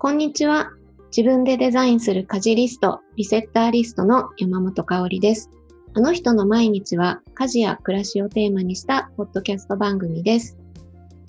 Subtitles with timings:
[0.00, 0.70] こんにちは。
[1.14, 5.50] 自分でデザインする家事リスト、リセッターリストの山本香里です。
[5.92, 10.56] あの人の毎日は家事や暮らしをテーマにしたポッドキャスト番組です。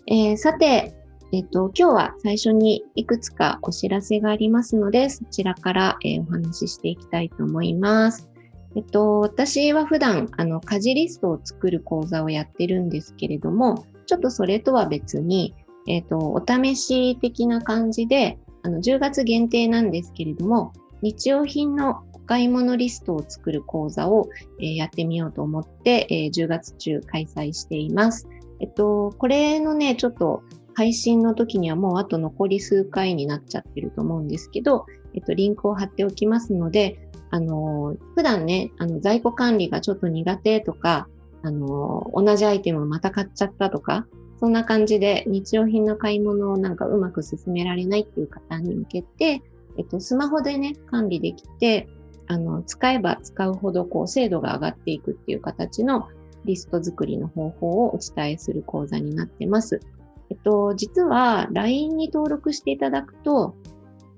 [0.06, 0.94] えー、さて、
[1.32, 8.30] えっ、と、今日は最初にいくつかお知らせがありますので、そちらから、えー、お話ししていきたいと思います。
[8.76, 15.56] えっと、私は普段、あの、家事リストを作る講座をやってるんですけれども、ちょっとそれとは別に、
[15.88, 28.28] えっと、お試し的な感じで、あの10月限定なんですけれども、日用品のお買い物リストを作る講座を、え、やってみようと思って、え、10月中開催しています。
[28.60, 37.00] えっと、これのね、ちょっと配信の時にはもうあと残り数回になっちゃってると思うんですけど、えっと、リンクを貼っておきますので、
[37.32, 41.08] あの、普段ね、あの、在庫管理がちょっと苦手とか、
[41.42, 44.08] あの、同じアイテムをまた買っちゃったとか、
[44.40, 49.42] そんな感じで日用品の買い物をなんかうまく進められないっていう方に向けて、
[49.78, 51.88] えっと、スマホでね、管理できて、
[52.28, 56.08] あの、使えば使うほどこう精度が上がっていくっていう形の
[56.46, 59.82] リスト作りの方法をお伝えする講座になってます。
[60.30, 63.56] えっと、実は LINE に登録していただくと、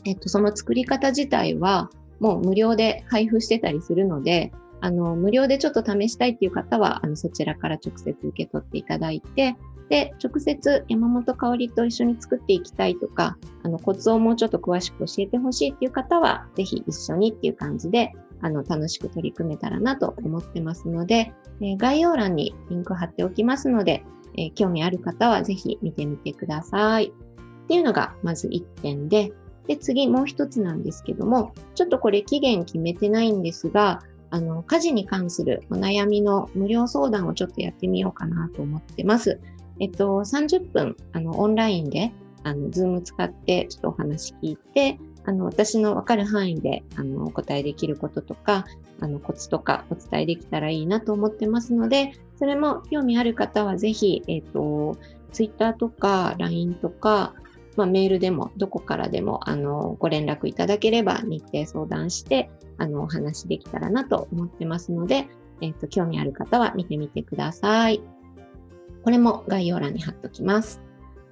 [0.05, 9.55] えっと、その作り方自体はもう無料で配布してたりするので、あの、無料でちょっと試したいっていう方は、あの、そちらから直接受け取っていただいて、
[9.91, 24.05] で、直接山本香里と一緒に作っていきたいとか、あの、コツをもうちょっと詳しく教えてほしいっていう方は、ぜひ一緒にっていう感じで、あの、楽しく取り組めたらなと思ってますので、え、概要欄にリンク貼っておきますので、
[24.37, 27.07] え、興味ある方はぜひ見てみてください。
[27.07, 29.33] っていうのがまず1点で、
[29.67, 39.41] で、次もう一つなんですけども、ちょっとこれ期限決めてないんですが、あの、家事に関するお悩みの無料相談をちょっとやってみようかなと思ってます。
[39.79, 42.11] えっと、30分、あの、オンラインで、
[42.43, 48.65] あの、ズーム使ってちょっとお話聞いて、あの、私のわかる範囲で、あの、お答えできることとか、
[48.99, 54.97] あの、コツとかお伝えできたらいいなと思ってますので、それも興味ある方はぜひ、えっと、
[55.31, 57.33] Twitter とか LINE とか、
[57.77, 65.27] まあ、メールでもどこからでもあのご連絡いただければ日程相談してあのお話できたらなと思ってますので、
[65.61, 68.01] えっと興味ある方は見てみてください。
[69.03, 70.81] これも概要欄に貼っときます。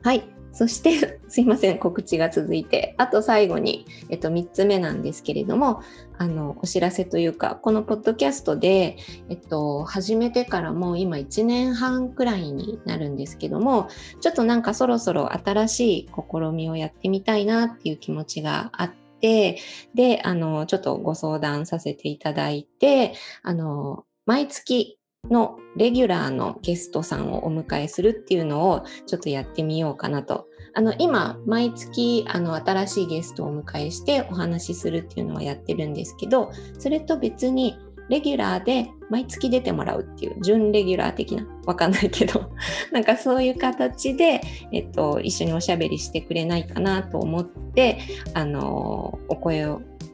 [0.03, 0.23] はい。
[0.51, 5.81] そして、 すいません、告知が続いて、あと最後に、えっと、3つ目なんですけれども、
[6.17, 8.97] あの、お知らせというか、このポッドキャストで、
[9.29, 13.89] えっと、始めてからもう今1年半くらいになるんですけども、
[14.21, 18.91] ちょっとなんかそろそろ新しい試みをやってみたいなっていう気持ちがあっ
[19.21, 19.59] て、
[19.93, 23.13] で、あの、ちょっとご相談させていただいて、
[23.43, 24.98] あの、毎月
[25.29, 30.47] のレギュラーのゲストさんをお迎えするっていうのをちょっとやってみようかなと。
[30.75, 37.75] あの今毎月あの新しいゲストをお迎えしてお話しするっていうのはやってるんですけどそれと別に
[38.07, 42.51] レギュラーで毎月出てもらうっていう準レギュラー的なわかんないけど
[42.93, 44.41] なんかそういう形で、
[44.71, 47.99] えっと、一緒におしゃべりしてくれないかなと思って
[48.35, 49.65] あのお声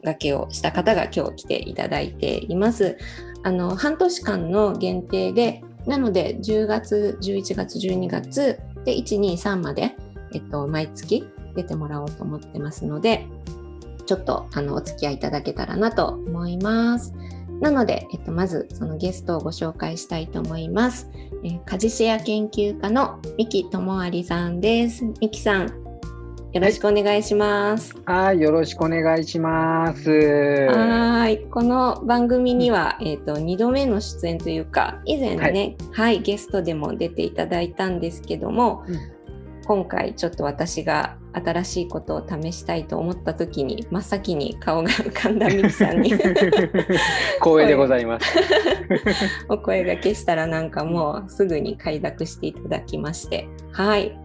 [0.03, 2.97] がけをした方が今日来ていただいています。
[3.45, 9.95] あの半年間の限定でなので10月11月12月で123まで、
[10.33, 13.27] えっと、毎月出てもらおうと思ってますので
[14.07, 17.13] ちょっとあのお付き合いいただけたらなと思います。
[17.61, 21.09] なので、えっと、まずそのゲストをご紹介したいと思います。
[21.43, 25.05] えー、家事シェア研究家の三木智有さんです。
[25.19, 25.84] 三木さん、
[26.55, 27.93] よろしくお願いします。
[28.05, 30.09] はい、よろしくお願いします。
[30.09, 38.97] はい、この番組には、えっ、ー、と2度目の出演というか、以前ね、はい、はい、ゲストでも出ていただいたんですけども、うん、
[39.65, 46.13] 今回ちょっと私が新しいことを試したいと思った時に真っ先に顔が浮かんだミキさんに
[47.43, 48.33] 光栄でございます。
[49.49, 53.49] お声がけしたらなんかもうすぐに快諾していただきまして。
[53.73, 54.17] はい。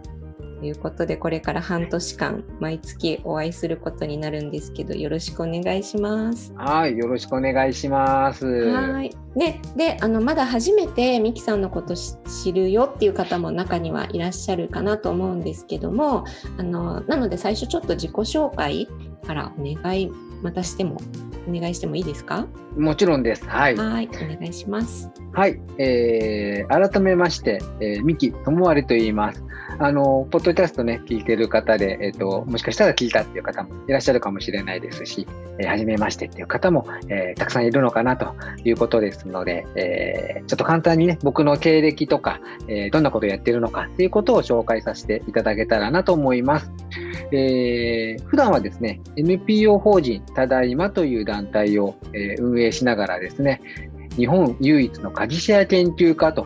[0.65, 6.53] いうことで、これから半年間、毎月お会いすることになるんですけど、よろしくお願いします。
[6.55, 8.45] はい、よろしくお願いします。
[8.45, 9.11] はい。
[9.35, 16.25] で、で、あの、まだ初めてミキさんのこと知るよっていう方も中にはいらっしゃるかなと思うんですけども、
[16.57, 18.87] あの、なので最初ちょっと自己紹介
[19.25, 20.11] からお願い
[20.41, 20.97] またしても
[21.47, 22.47] お願いしてもいいですか？
[22.75, 23.45] もちろんです。
[23.47, 23.75] はい。
[23.75, 25.09] はい、お願いします。
[25.33, 29.43] はい、えー、改めまして、えー、三木智有と言います。
[29.79, 35.27] あの、ポッドキャストね、聞いてる方で、えっ、ー、と、もしかしたら聞いたっていう方もいらっしゃるかもしれないですし、
[35.59, 38.33] えー、初めましてっていう方も、えー、たくさんいるのかなと
[38.63, 46.71] いうことですので、えー、ちょっと簡単にね、僕の経歴とか、えー、どんなことをやってるのかっていうことを紹介させていただけたらなと思います。
[47.31, 53.61] えー、普段はですね、NPO 法人ただいまという団体を、えー、運営しながらですね、
[54.17, 56.45] 日本唯一の家事シェア研究家と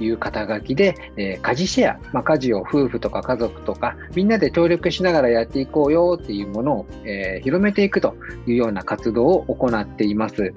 [0.00, 8.16] いう肩書きで、えー、家事シェア、まあ、家事を夫婦とか家族とかみんなで協力しながらやっていこうよっていうものを、えー、広めていくと
[8.46, 10.54] いうような活動を行っています。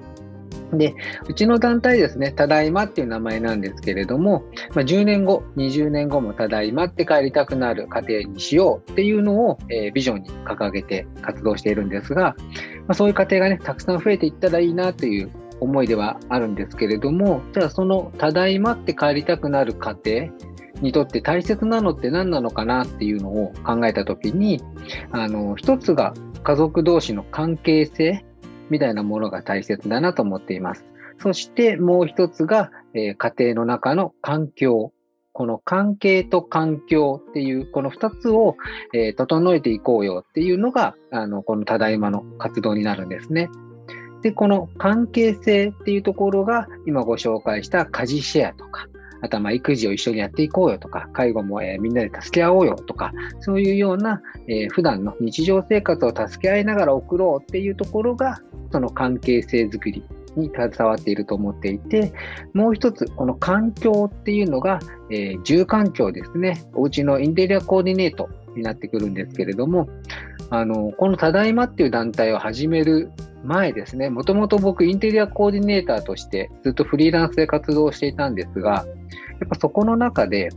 [0.72, 0.94] で、
[1.28, 4.44] うちの団体ですね、ただいまっていう名前なんですけれども、
[4.74, 12.34] ま、10年後、20年後もただいまって帰りたくなる家庭にしようっていうのを、えー、ビジョンに掲げて活動しているんですが、ま
[12.88, 15.30] あ、そういう家庭がね、たくさん増えていったらいいなという
[15.60, 20.28] 思いではあるんですけれども、じゃあそのただいまって帰りたくなる家庭
[20.80, 24.62] にとって大切なのって何なのかなっていうのを考えたときに、
[25.10, 28.24] あの、一つが家族同士の関係性
[28.70, 30.84] みたいなものが大切だなと思っています。
[31.18, 34.92] そしてもう一つが、えー、家庭の中の環境。
[35.32, 38.56] この関係と環境っていう、この二つを、
[38.94, 43.50] え、整えていこうよっていうのが、あの、このただいまの活動になるんですね。
[44.26, 48.88] で、この関係性っていうところが、今ご紹介した家事シェアとか、
[49.20, 58.40] あとはま育児を一緒にやっていこうよとか、介護も、え、みんなで助け合おうよとか、そういうような、え、普段の日常生活を助け合いながら送ろうっていうところが、
[58.72, 60.02] その関係性づくり
[60.34, 62.12] に携わっていると思っていて、
[62.52, 66.64] もう一つ、この環境っていうのが、え、住環境ですね。
[66.74, 69.88] お家のインテリアコーディネートになってくるんですけれども、
[70.50, 73.10] あの、このただいまっていう団体を始める
[73.44, 78.86] 前ですね、もともと僕インテリアコーディネーターとしてずっとフリーランスで活動していたんですが、
[79.40, 80.50] やっぱそこの中で、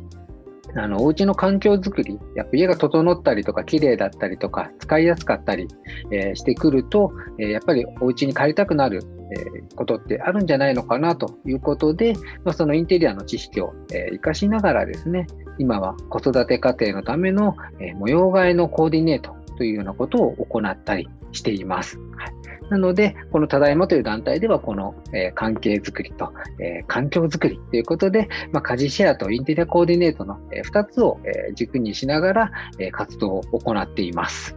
[0.76, 5.68] あの、お家の環境づくり、やっぱ家が整ったりとか、綺麗だったりとか、使いやすかったり、
[6.12, 9.02] えー、してくると、えー、やっぱりお家に帰りたくなる、
[9.32, 12.14] えー、ことってあるんじゃないのかなということで、
[12.44, 15.28] まあ、そのインテリアの知識を、え活かしながらですね、
[15.58, 22.00] 今は子育て家庭のための、え模様替えのコーディネートというようなことを行ったりしています。
[22.16, 22.39] はい
[22.70, 34.56] なので、このただいまという団体では、この、えー、関係づくりと、えー、環境づくりということで、まあ、家事シェアとインテリアコーディネートの、えー、2つを、えー、軸にしながら、えー、活動を行っています。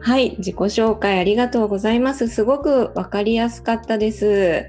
[0.00, 2.28] はい、自己紹介ありがとうございます。
[2.28, 4.68] すごくわかりやすかったです。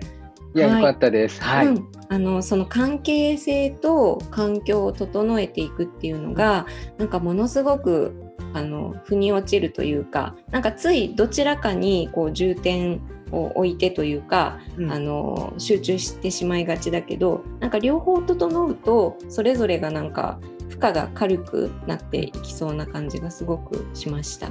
[0.55, 1.43] いや、はい、よかったです。
[1.43, 1.67] はい。
[1.67, 6.65] うん、あのその関係性と環境を整えていくっていうのが
[6.97, 8.24] なんかものすごく
[8.55, 24.49] あの腑に落ちるというかなんかついどちらかにこう重点を置いてというか、うん、あの集中してしまいがちだけどなんか両方整うとそれぞれがなんか負荷が軽くなっていきそうな感じがすごくしました。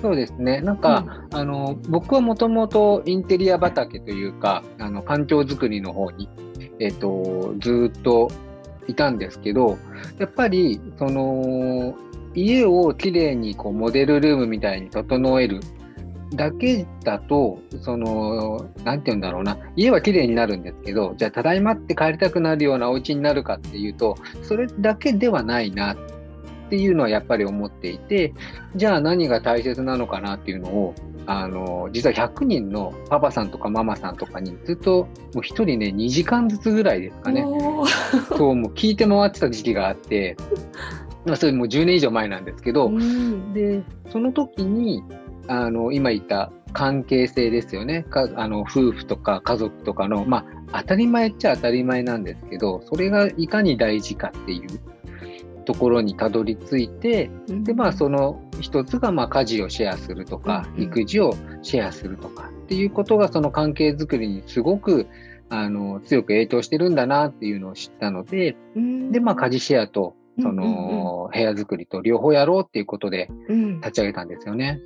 [0.00, 0.60] そうですね。
[0.60, 6.28] なんか、うん、あの、僕はもともとインテリア畑というか、あの、環境づくりの方に、
[6.78, 8.30] えっ、ー、と、ずっと
[8.86, 9.78] いたんですけど、
[10.18, 11.94] やっぱり、その、
[12.34, 15.60] 家をきれいにこうモデルルームみたいに整える
[16.34, 25.96] だけだと、その、なんて言うんだろうな、家は綺麗になるんですけど、じゃあ、ただいまって帰りたくなるようなお家になるかっていうと、それだけではないなっ
[26.70, 28.32] ていうのはやっぱり思っていて、
[28.74, 30.94] じゃあ何が大切なのかなっていうのを、
[31.26, 37.42] あの、実は100人のパパさんとかママさんとかにずっともう1人ね、2時間ずつぐらいですかね。
[38.36, 40.36] そう、もう聞いて回ってた時期があって、
[41.24, 45.02] まあ、それもう10年以上前なんですけど、うん、で、その時に、
[45.48, 48.02] あの、今言った関係性ですよね。
[48.02, 54.80] かあの夫婦とか家族とかの、まあ、当たり前っちゃ当たり前なんですけど、それがいかに大事かっていう
[55.64, 65.06] ところにたどり着いて、うん、で、まあ、その一つが、まあ、家事をシェアするとか、うん、育児をシェアするとかっていうことが、その関係づくりにすごく、
[65.50, 73.30] あの、強く影響してるんだなっていうのを知ったので、うん、で、まあ、家事シェアとその、部屋作りと両方やろうっていうことで
[73.78, 74.80] 立ち上げたんですよね。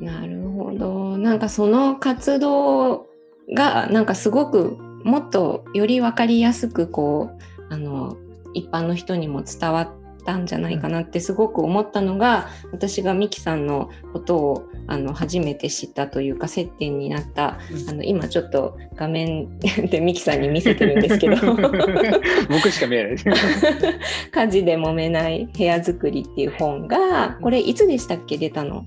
[0.00, 1.16] うん、なるほど。
[1.18, 3.06] なんかその活動
[3.54, 7.30] がなんかすごくもっとより分かりやすくこ
[7.70, 8.16] うあの
[8.54, 9.88] 一般の人にも伝わっ
[10.24, 21.36] たんじゃないかなってすごく思ったのが私がミキさんのことをあの初めて知ったというか接点になった、あの今ちょっと画面でミキさんに見せてるんですけど。
[22.50, 23.16] 僕しか見えない。
[24.30, 28.36] 家事で揉めない部屋作りっていう本がこれいつでしたっけ？
[28.36, 28.84] 出たの。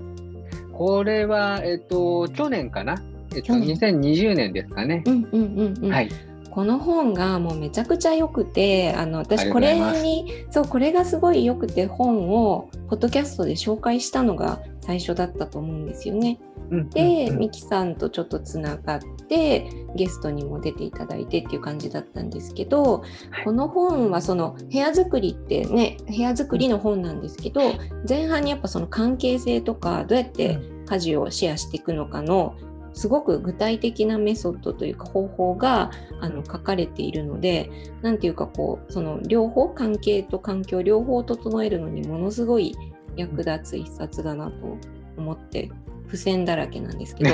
[0.72, 3.02] これは、えっと、去年かな？
[3.34, 3.76] えっと、去年。
[3.76, 5.02] 2020年ですかね。
[5.06, 5.92] うんうんうんうん。
[5.92, 6.08] はい。
[6.50, 16.40] この本がもうめちゃくちゃ良くてあのあ私これにそうこれがすごい良くて本をポッドキャストで紹介したのが最初だったと思うんですよね。
[16.70, 17.38] うんで、うんうん。
[17.40, 23.44] ミキさんとちょっとつながってゲストにも出ていただいてっていう感じだったんですけど、はい。
[23.44, 27.60] この本はその部屋作りってね部屋作りの本なんですけど
[28.08, 32.54] 前半にやっぱその関係性とかどうやって家事をシェアしていくのかの
[32.94, 35.90] すごく具体的なメソッドというか方法が
[36.20, 37.70] あの書かれているので
[38.02, 42.76] 何ていうかこうその両方関係と環境両方を整えるのにものすごい
[43.16, 44.78] 役立つ一冊だなと
[45.16, 45.70] 思って
[46.06, 47.30] 付箋だらけなんですけど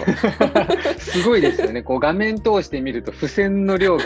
[0.98, 1.82] すごいですよね。
[1.82, 4.04] こう画面通して見ると付箋の量が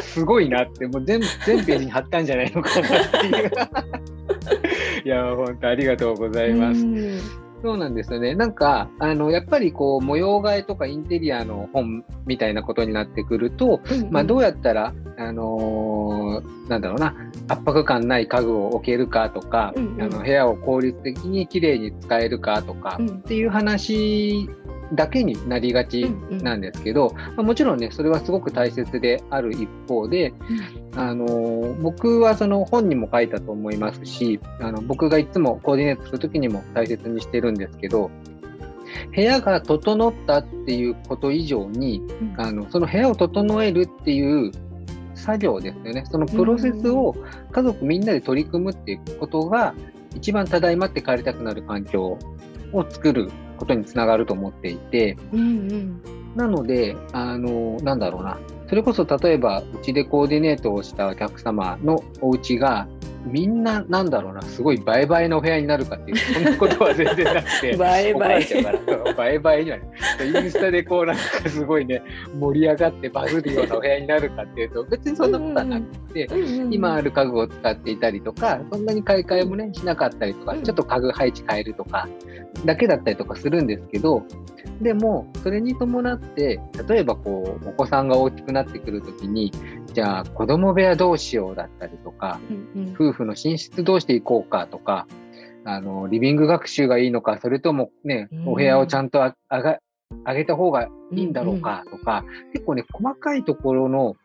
[0.00, 3.50] すごいなって、もう全全ページに貼ったんじゃないのかなっていう。
[5.04, 7.45] いや、本当ありがとうございます。
[7.56, 8.34] うんそうなんですよね。
[8.34, 17.14] なんか、あの、やっぱりこう、模様替えとかインテリアの本みたいなことになってくると、まあ、どうやったら、あのーなんだろうな、
[17.48, 20.02] 圧迫感ない家具を置けるかとか、うんうん。
[20.02, 23.06] あの部屋を効率的にきれいに使えるかとか、うん。
[23.06, 24.48] っていう話
[24.92, 30.32] だけになりがちなんですけど、まあ、もちろんね、それはすごく大切である一方で、
[30.94, 38.10] あのー僕はその本にも書いたと思いますし、あの僕がいつもコーディネートするときにも大切にしてるんですけど、
[39.14, 42.34] 部屋が整ったっていうこと以上に、うん。
[42.38, 44.52] あのその部屋を整えるっていう
[45.14, 46.04] 作業ですよね。
[46.10, 47.14] そのプロセスを
[47.50, 49.74] 家族みんなで取り組むっていうことが、
[50.14, 52.18] 一番ただいまって帰りたくなる環境
[52.72, 55.42] を作ることにつながると思っていて、うんう
[55.74, 56.02] ん
[56.36, 58.38] なので、あの、なんだろうな。
[58.68, 62.88] それこそ例えば、うちでコーディネートをしたお客様のお家が、
[63.26, 67.68] みんな、なんだろうな、すごい映え映えのお部屋になるかっていう、そんなことは全然なくて。
[67.74, 68.72] 映え怒られちゃう映か
[69.16, 69.82] ら、映え映えにはね、
[70.24, 72.02] インスタでこうなんかすごいね、
[72.38, 80.62] 盛り上がってバズるようなお部屋になるかっていうと、別にそんなことはなくて、え今ある家具を使っていたりとか、そんなに買い替えもね、しなかったりとか、うん。
[80.62, 82.08] ちょっと家具配置変えるとか、
[82.64, 84.22] だけだったりとかするんですけど、
[84.80, 89.52] でも、それに伴って、例えばこう、お子さんが大きくなってくるときに、
[89.92, 92.94] じゃあ子供部屋どうしようだったりとか、うんうん。
[92.94, 95.06] 夫婦の寝室どうしていこうかとか、
[95.64, 99.78] あの、リビング学習がいいのか、それともねうん、お部屋をちゃんとああが
[100.26, 104.16] 上げた方がいいんだろうかとか、結構ね、細かいところの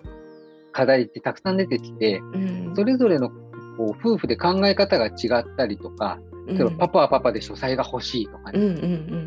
[0.71, 2.73] 課題ってたくさん出てきて、うん。
[2.75, 3.35] それぞれのこ
[3.79, 8.77] う夫婦で考え方が違ったりとか、例えばパパはパパで書斎が欲しいとかね、うんうんう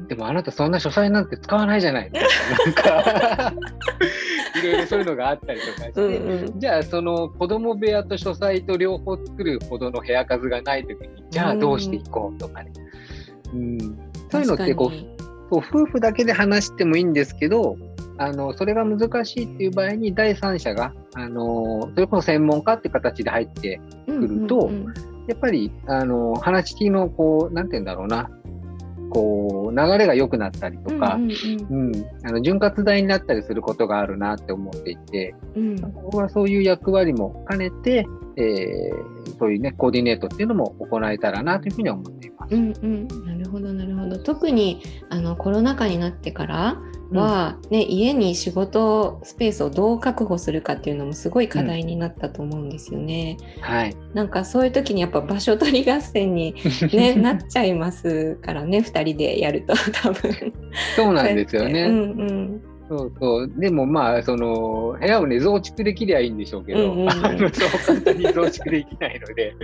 [0.02, 0.08] ん。
[0.08, 2.10] でもあなたそんな書斎なんて使わないじゃない。
[2.12, 3.54] みたいな、なんか、
[4.60, 6.60] いろいろそういうのがあったりとかして、うんうん。
[6.60, 12.72] じゃあその子供部屋と書斎と両方作るほどの部屋数がないときに、じゃあどうしていこうとかね。
[13.52, 13.78] うん、
[14.30, 14.90] そういうのってこ
[15.50, 17.76] う夫婦だけで話してもいいんですけど、
[18.18, 28.30] あのそれが難しいっていう場合に第三者が、あのそれこそ専門家って形で入って、くるとうんうんやっぱりあの話聞きのこう、なんて言うんだろうな、
[29.10, 31.30] こう流れが良くなったりとか、うん
[31.70, 35.68] うんあの潤滑剤になったりすることがあるなって思っていて、うん。
[35.78, 42.54] うん僕はそういう役割も兼ねて、えーそういうね、コーディネートっていうのも行えたらなというふうには思っています。
[42.54, 44.18] うんうん、なるほどなるほど。
[44.18, 46.76] 特にあのコロナ禍になってから
[47.20, 53.36] は、ね家に仕事スペースをどう確保するかっていうのもすごい課題になったと思うんですよね。
[53.60, 53.96] はい。
[54.14, 56.54] なんかそういう時にやっぱ場所取り合戦に、
[56.92, 60.52] ね、 なっちゃいますからね2人でやると 多分。
[60.96, 61.82] そうなんですよね。
[61.84, 63.52] うんうんそうそう。
[63.56, 69.56] でもまあ、その、部屋をね、増築できりゃいいんでしょうけど、うんうんうんそう簡単に増築できないので、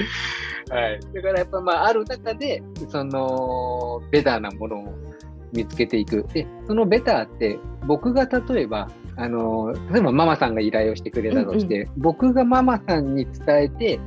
[0.71, 1.01] はい。
[1.15, 5.10] だからやっぱまあ、ある中で、その、ベターなものを
[5.53, 6.27] 見つけていく。
[6.33, 14.01] で、そのベターって、僕が例えば、あの、例えばママさんが依頼をしてくれたとして、僕がママさんに伝えて、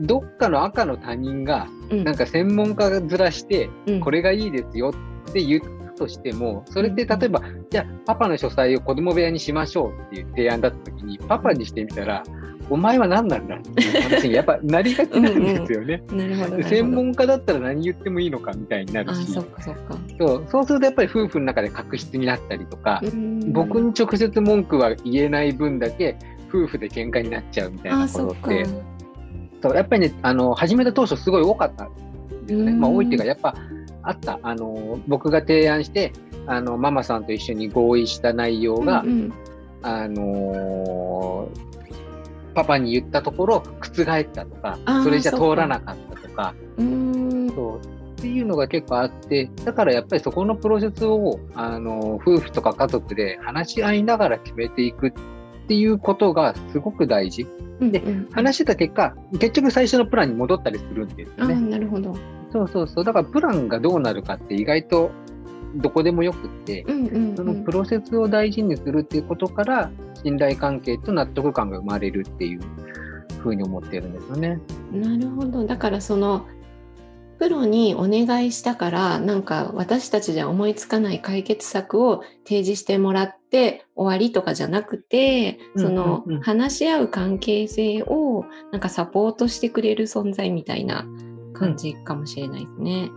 [0.00, 2.04] どっかの赤の他人が、うん。
[2.04, 4.00] なんか専門家がずらして、うん。
[4.00, 4.92] これがいいですよ
[5.28, 12.22] って言ったとしても、それって例えば、じゃあパパの書斎を子供部屋にしましょうっていう提案だった時に、パパにしてみたら、
[12.72, 16.02] お前は何なんだっていう話にやっぱなりがちなんですよね。
[16.10, 16.68] なるほどなるほど。
[16.70, 19.46] 専門家だったら何言ってもいいのかみたいになるあしそう
[20.48, 26.16] そうするとやっぱり夫婦の中で確執になったりとか、うん僕に直接文句は言えない分だけ
[26.48, 28.34] 夫婦で喧嘩になっちゃうみたいなあことっ。
[28.48, 28.66] て
[29.62, 31.94] そうやっぱりねあの始めた当初すごい多かったん
[32.46, 32.72] ですよね。
[32.72, 33.54] うんまあ、多いっていうかやっぱ
[34.02, 36.12] あったあの僕が提案して
[36.46, 39.32] あのママさんと一緒に合意した内容が、うんうん
[39.82, 41.48] あの
[42.52, 55.12] パパに言ったところ覆ったとかそれじゃ通らなかったとかうーんそうっていうのが結構あって、だからやっぱりそこのプロセスを、あの、夫婦とか家族で話し合いながら決めていくっ
[55.66, 57.48] ていうことがすごく大事。
[57.80, 61.54] で、話してた結果、結局最初のプランに戻ったりするんですよね。
[61.56, 62.14] なるほど。
[62.52, 63.04] そうそうそう。
[63.04, 65.10] だからプランがどうなるかって意外と
[65.74, 66.84] どこでもよくって、
[67.36, 69.90] そのプロセスを大事にするっていうことから、
[70.24, 72.60] 信頼関係と納得感が生まれるっていう
[73.38, 74.60] ふうに思ってるんですよね。
[74.92, 75.64] なるほど。
[75.66, 76.46] だからその
[77.38, 91.04] プロにお願いしたからなんか私たちじゃ思いつかない解決策を提示してもらって終わりとかじゃなくて、その話し合う関係性をなんかサポートしてくれる存在みたいな
[91.52, 93.10] 感じかもしれないですね。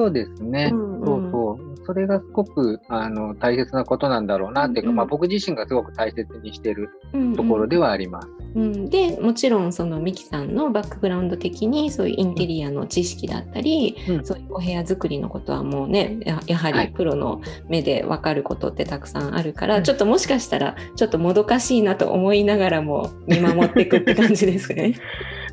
[0.00, 0.70] そうですね。
[0.72, 1.70] うんうん、そうそう。
[1.86, 6.88] それがすごくあの大切なことなんだろうなっていうか、うんうん、まあ、僕自身がすごく大切にしてる
[7.36, 8.28] ところではあります。
[8.54, 24.94] うん、うん、でもちろんそのミキさんのバックグラウンド的にそういうインテリアの知識だったり、うん、そういうお部屋作りのことはもうねやはりプロの目で分かることってたくさんあるから、はい、ちょっともしかしたらちょっともどかしいなと思いながらも見守っていくって感じですね。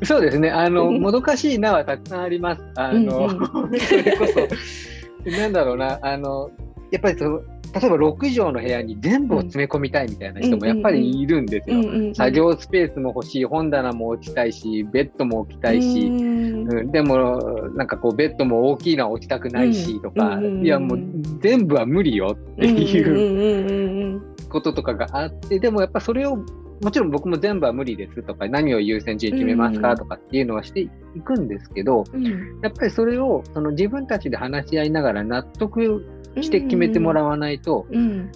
[0.04, 0.50] そうですね。
[0.50, 2.62] あの、 もどかしいなはたくさんあります。
[2.76, 6.50] あの、うんうん、 それこそ、なんだろうな、あの、
[6.90, 7.42] やっぱりその、
[7.74, 12.14] 例えば6畳の部屋に全部を詰め込みたいみたいな人もやっぱりいるんですよ。
[12.14, 20.98] 作業スペースも欲しい、本棚も置きたいし、ベッドも置きたいし、うん、でもなんかこうベッドも大きいのは置きたくないしとか、いやもう
[21.40, 26.38] 全部は無理よっていうこととかがあって、でもやっぱそれを
[26.80, 30.88] もちろん僕も全部は無理ですとか、何を優先順位決めますかとかっていうのはしてい
[31.24, 36.04] くんですけど、うん、やっぱりそれをその自分たちで話し合いながら納得
[36.40, 38.30] して決めてもらわないと、うん、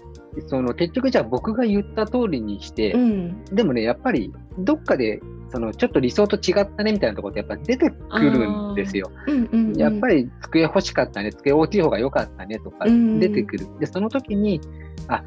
[0.46, 5.20] その結局じゃあ僕が言った通りにして、うん、でもね、やっぱりどっかで
[5.50, 9.10] そのちょっと理想と違ったねみたいなところってやっぱ出てくるんですよ。
[9.26, 13.66] うんうんうん、やっぱり机欲しかったね、机大きい方が良かったねとか出てくる。
[13.78, 14.60] で、その時に、
[15.08, 15.22] あ、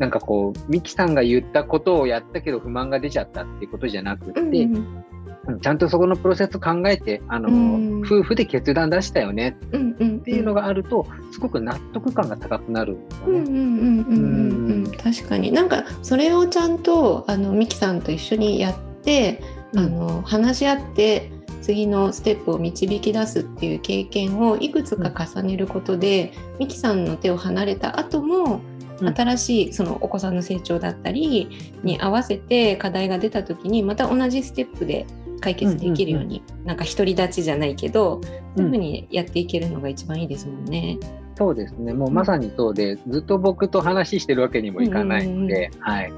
[0.00, 5.04] なんかこう、ミキさんが言ったことをやったけど不満が出ちゃったっていうことじゃなくて、うん
[5.46, 14.96] うん、ちゃんとそこのプロセス考えて、あの、うん、夫婦で決断出したよねっていうのがあると、すごく納得感が高くなるね。
[14.96, 15.52] 確かに。
[15.52, 19.42] なんか、それをちゃんと、あの、ミキさんと一緒にやって、
[19.76, 21.30] あの、話し合って、
[21.60, 28.62] 次のステップを導き出すっていう経験をいくつか重ねることで、うん、ミキさんの手を離れた後も
[29.00, 31.48] 新しいそのお子さんの成長だったり
[31.82, 35.06] に合わせて課題が出た時にまた同じステップで
[35.40, 38.20] 解決できるように、なんか独り立ちじゃないけど
[38.56, 40.98] そういうふうにやっていけるのが一番いいですもんね。
[41.40, 41.94] そうですね。
[41.94, 46.12] もうまさにそうで、ずっと僕と話してるわけにもいかないので、はい。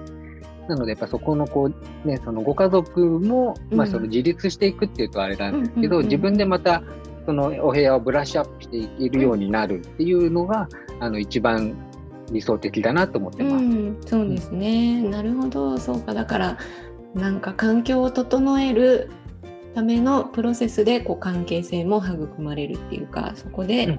[0.69, 1.71] なので、やっぱそこのこ
[2.05, 6.83] う、ね、そのご家族も、まあ、その自立していくっていうとあれなんですけど、自分でまた、
[7.25, 10.69] そのお部屋をブラッシュアップしていけるようになるっていうのが、
[10.99, 11.77] あの、一番
[12.33, 13.65] 理想的だなと思ってます。
[13.65, 16.15] うん、そうですね、うん、なるほどそうか。
[16.15, 16.59] だから
[17.15, 19.11] なんか環境を整える
[19.75, 23.99] ためのプロセスでこう関係性も育まれるっていうかそこで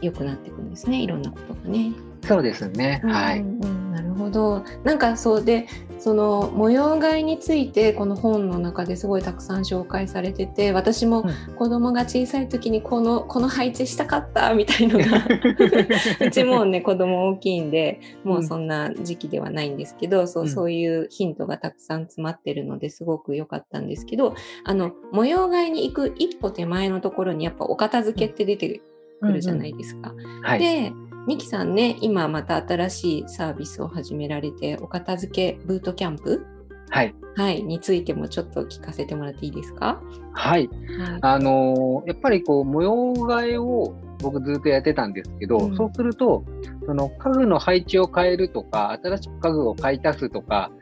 [0.00, 1.92] 良くなっていくんですね、いろんなことがね。
[2.24, 4.64] そうですね、はい、うん、なるほど。
[4.84, 5.66] なんかそうで
[5.98, 11.24] その模様替えについてこの本の中ですごいたくさん紹介されてて私も
[11.56, 15.04] 子供が小さい時にこのこの配置したかったみたいのが
[16.26, 28.80] うちもね子供大きいんでもうそんな時期ではないんですけど、うん、そうそういうヒントがたくさん詰まってるのですごく良かったんですけどあの模様替えに行く一歩手前のところにやっぱお片付けって出て
[29.20, 30.10] くるじゃないですか。
[30.10, 30.42] うんうん。
[30.42, 30.92] はい、で
[31.24, 36.44] ミキさんね、今また新しいサービスを始められて、お片付けブートキャンプ？
[36.90, 37.14] はい。
[37.36, 37.62] はい。
[37.62, 40.02] についてもちょっと聞かせてもらっていいですか？
[40.32, 40.68] はい。
[40.98, 46.44] はい、あのー、やっぱりこう、模様替えを僕ずっとやってたんですけど、うん、そうすると、
[46.86, 50.72] その家具の配置を変えるとか、新しく家具を買い足すとか、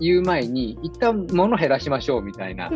[0.00, 2.70] 言う前に、一旦物減らしましょうみたいな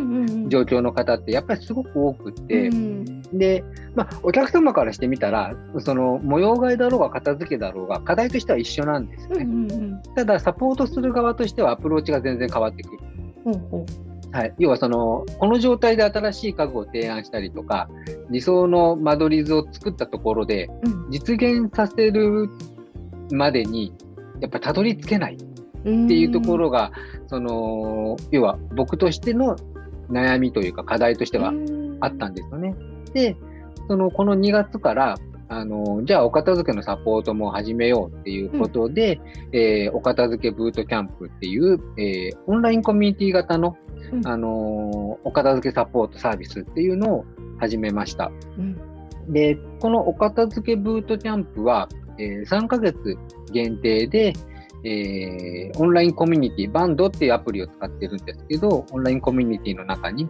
[0.48, 9.44] 状況の方ってやっぱりすごく多くて、うん、で、まあ、お客様からしてみたら、その模様替えだろうが片付けだろうが課題としては一緒なんですね。
[9.44, 12.98] うんうんうん、ただ、サポートする側としてはアプローチが全然変わってくる。
[13.46, 13.56] うんう。
[13.84, 17.88] んはい、要はその、この状態で新しい家具を提案したりとか、
[18.30, 20.68] 理想の間取り図を作ったところで、
[21.10, 22.50] 実現させる
[23.32, 23.94] までに、
[24.40, 25.38] やっぱたどり着けない
[25.80, 26.92] っていうところが、
[27.26, 29.56] その、要は僕としての
[30.10, 31.52] 悩みというか課題としては
[32.00, 32.74] あったんですよね。
[33.12, 33.36] で、
[33.88, 35.18] その、この2月から、
[35.50, 39.16] あの、じゃあお片付けのサポートも始めようっていうことで、
[39.52, 43.76] うん、えー、お片付けブートキャンプっていう、えー、オンラインコミュニティ型の、
[44.12, 47.24] うん、あの、お片付けサポートサービスっていうのを
[47.58, 48.30] 始めました。
[48.58, 48.78] うん。
[49.32, 51.88] で、このお片付けブートキャンプは、
[52.18, 53.16] えー、3ヶ月
[53.50, 54.34] 限定で、
[54.84, 60.28] えー、オンラインコミュニティ、バンドっていうアプリを使ってるんですけど、オンラインコミュニティの中に、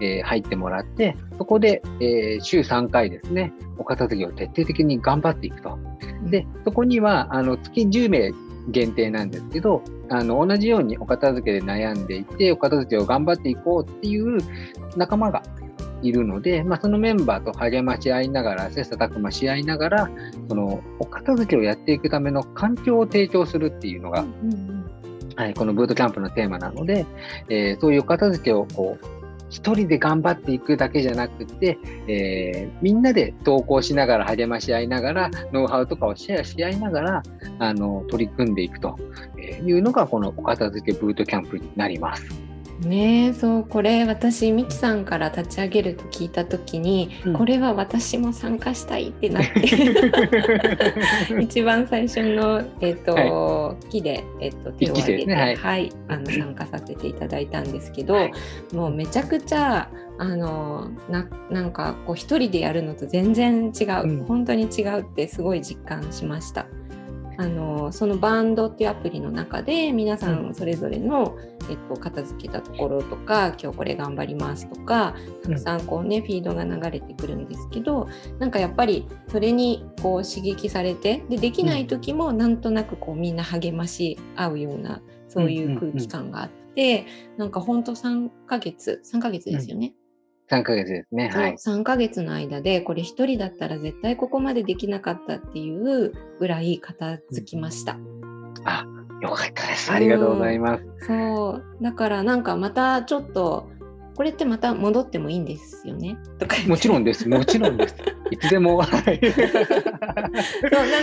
[0.00, 5.78] えー、入ってもらって、そこで、えー、週3回ですね、お片付けを徹底的に頑張っていくと。
[6.24, 8.32] で、そこには、あの、月10名
[8.68, 14.38] 限定なんですけど、あの、同じようにお片付けで悩んでいて、お片付けを頑張っていこうっていう
[14.96, 15.42] 仲間が
[16.02, 20.10] いるので、まあ、そのメンバーと励まし合いながら、切磋琢磨し合いながら、
[20.48, 24.24] その、お片付けをやっていくための環境を提供するっていうのが、
[25.36, 27.06] はい、このブートキャンプのテーマなので、
[27.48, 37.22] えー、そういうお片付けをこう、一人で頑張っていくだけじゃなくて、えー、みんなで投稿しながら励まし合いながら、ノウハウとかをシェアし合いながら、
[37.58, 38.96] あの、取り組んでいくと
[39.66, 42.49] いうのが、このお片付けブートキャンプになります。
[42.80, 49.60] ねそうこれ私ミキさんから立ち上げると聞いた時に、うん、これは私も参加したいってなって。
[51.40, 58.32] 一番最初の、えーと、はい、木で、えーと、手を挙げて、ね、はい、はい、あの参加させていただいたんですけど、はい、
[58.72, 66.66] もうめちゃくちゃあのななんかこう一人でやるのと全然違う、うん、本当に違うってすごい実感しました。
[67.40, 71.38] あのそのバンドっていうアプリの中で皆さんそれぞれの、
[71.70, 87.06] えっと、片付けたところとか今日これ頑張りますとかたくさんこうね、フィードが流れてくるんですけどなんかやっぱりそれにこう刺激されてでできない時もなんとなくこうみんな励まし合うようなそういう空気感があって、
[87.38, 89.94] なんかほんと3ヶ月3ヶ月ですよね。
[90.50, 91.28] 3ヶ月ですね。
[91.28, 91.52] はい。
[91.54, 97.96] 3ヶ月の間で、これ一人だったら絶対ここまでできなかったっていうぐらい片付きました。
[98.64, 98.84] あ、
[99.22, 99.92] よかったです。
[99.92, 100.84] ありがとうございます。
[101.06, 101.64] そう。
[101.80, 103.68] だからなんかまたちょっと、
[104.14, 106.18] これってまた戻ってもいいんですよね？
[106.38, 107.28] とかもちろんです。
[107.28, 107.96] もちろんです。
[108.30, 108.82] いつでも。
[108.82, 109.16] そうなん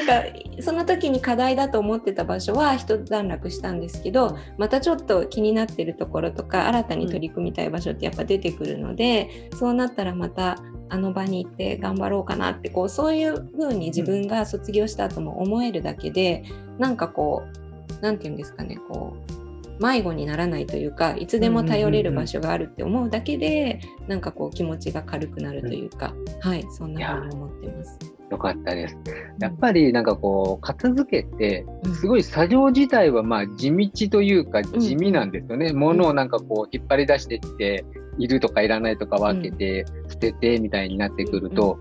[0.06, 0.24] か
[0.62, 10.58] その時に課題だと思ってた場所は一段落したんですけどまたちょっと気になってるところとか新たに取り組みたい場所ってやっぱ出てくるので、うん、そうなったらまた
[10.89, 16.43] あの場に行って頑張ろうかなってこうそういう風に自分が卒業した後も思えるだけで、
[16.76, 19.47] うん、なんかこう何て言うんですかねこう
[19.80, 28.00] 迷子にならないというかいつでも頼れる場所があるって思うだけで、なんかこう気持ちが軽くなるというか、はい、そんなふうに思ってます。
[28.30, 28.98] よかったです。
[29.40, 35.68] やっぱりなんかこう、片付けて、すごい作業自体はまあ地道というか地味なんですよね。
[35.68, 37.86] うん、物をなんかこう引っ張り出していって、
[38.18, 41.78] いるとかいらないとか分けて、捨ててみたいになってくると、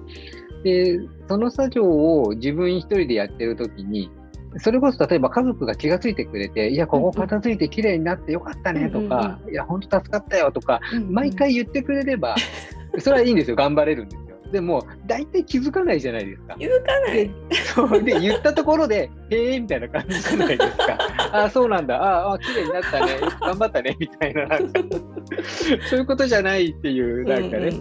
[0.62, 1.84] で、その作業
[2.22, 4.10] を自分一人でやってる時に、
[4.58, 12.36] それこそ例えば家族が気がついてくれて、いや、ここ片付いてきれいになってよかったねとか、いや、本当助かったよとか、毎回言ってくれれば、
[12.98, 14.35] それはいいんですよ、頑張れるんですよ。
[14.52, 16.54] でも、大体気づかないじゃないですか。
[16.58, 17.30] 気づかない
[17.74, 20.98] そうで、言ったところで、 へえみたいな感じじゃないですか。
[21.32, 21.96] ああ、そうなんだ。
[21.96, 23.12] ああ、綺麗になったね。
[23.40, 23.96] 頑張ったね。
[23.98, 24.80] みたいな、なんか、
[25.88, 27.72] そういうことじゃないっていう、なんかね、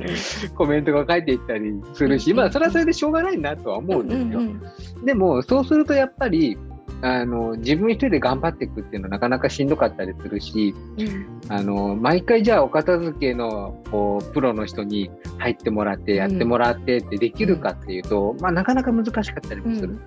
[0.55, 4.41] コメントが返っていったりするし、まあ、それはそれでしょうがないなとは思うんですよ。
[5.05, 6.57] でも、そうするとやっぱり、
[7.01, 19.99] あの自分一人で頑張っていくっていうのはなかなかしんどかったりするし、うん、あの毎回じゃあお片付けのこうプロの人に入ってもらってやってもらってってできるかっていうと、うん、まあ、なかなか難しかったりもする。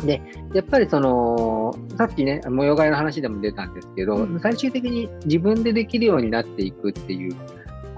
[0.00, 0.20] うん、で
[0.52, 7.36] やっぱりそのさっきね模様替えの話でも出たんですけど、最終的に自分でできるようになっていくっていう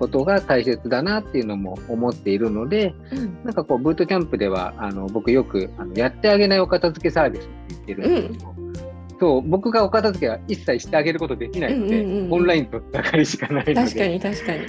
[0.03, 8.73] ことが大切だなっていうのも思っているので、うん、なんかこうブートキャンプではあの僕よくあのやってあげないお片付けサービスって言ってるんですけど、うん、
[9.21, 13.75] そう僕がお片付けは一切してあげることできないので、うんうんうん、オンラインとつながりしかないので。
[13.77, 14.61] 確かに確かに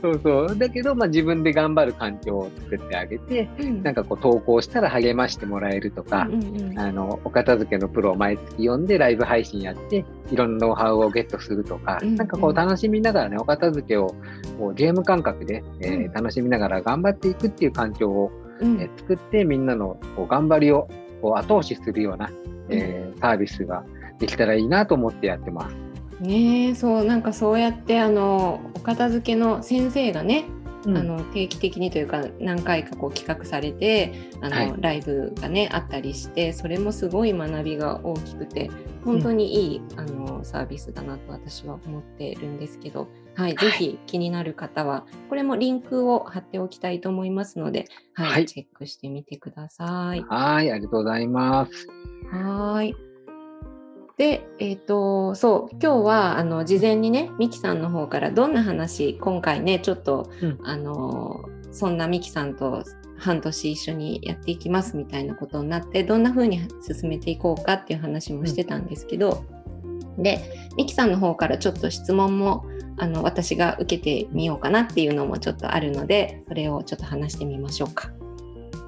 [0.00, 0.56] そうそう。
[0.56, 14.14] だけど、まあ、自分で頑張る環境を作ってあげて、うん、なんかこう投稿したら励ましてもらえるとか、うんうんうん、あの、お片付けのプロを毎月呼んでライブ配信やって、いろんなノウハウをゲットするとか、うんうん、なんかこう楽しみながらね、お片付けを
[14.58, 18.30] こうゲーム感覚で、えー、楽しみながら頑張っていくっていう環境を、
[18.60, 20.88] えー、作って、みんなのこう頑張りを
[21.20, 22.30] こう後押しするような、
[22.68, 23.84] えー、サービスが
[24.20, 25.87] できたらいいなと思ってやってます。
[26.20, 30.44] ねそうなんかそうやってあのお片付けの先生がね、
[30.84, 38.70] うん、あの定期的にというか何回かこう企画されてあの、はい、ライブがねあったりしてそれもすごい学びが大きくて
[39.04, 50.24] 本当にいい、うん、あのサービスだなと私は思ってるんですけど、はい、はい、ぜひ気になる方はこれもリンクを貼っておきたいと思いますので、はい、はい、チェックしてみてください。
[50.28, 51.86] はいありがとうございます。
[52.30, 53.07] はい。
[54.18, 62.82] で、えっ、ー、と、そう、今日は、あの、事前にね、ミキさんの方からどんな話、今回ね、ちょっと、うん、あの、そんなミキさんと
[63.18, 69.44] 半年一緒にやっていきますみたいなことになってどんな風に進めていこうかっていう話もしてたんですけど、
[70.16, 72.64] うん、でミキさんの方からちょっと質問も
[72.96, 78.10] あの私が受けてみようかなっていうのもちょっとあるのでそれをちょっと話してみましょうか。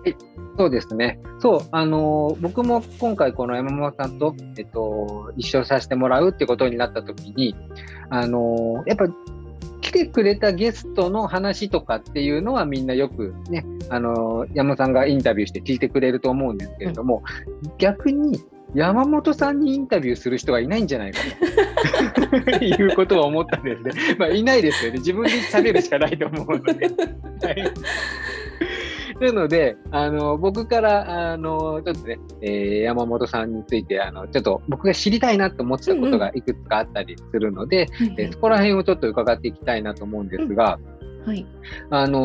[0.04, 0.16] はい
[0.60, 1.18] そうですね。
[1.38, 7.56] そう、あのー、僕も今回この山本さんと、えっと、一緒させてもらうってことになった時に、
[8.10, 9.06] あのー、やっぱ
[9.80, 17.22] 来てくれたゲストの話とかっていうのはみんなよくね、あの、山本さんがインタビューして聞いてくれると思うんですけれども、
[17.64, 18.38] うん、逆に
[18.74, 21.20] 山本さんにインタビューする人がいないんじゃないか
[22.48, 24.16] ということを思ったんですね。
[24.18, 24.98] まあ、いないですよね。
[24.98, 26.86] 自分で喋るしかないと思うので。
[27.46, 27.72] はい
[29.20, 40.78] なので、あの、僕から、あの、ちょっとね、えー、山本さんについて、あの、ちょっと僕が知りたいなと思ってたことがいくつかあったりするので、うんうん、えー、そこら辺をちょっと伺っていきたいなと思うんですが、
[41.20, 41.46] うん、はい。
[41.90, 42.18] あの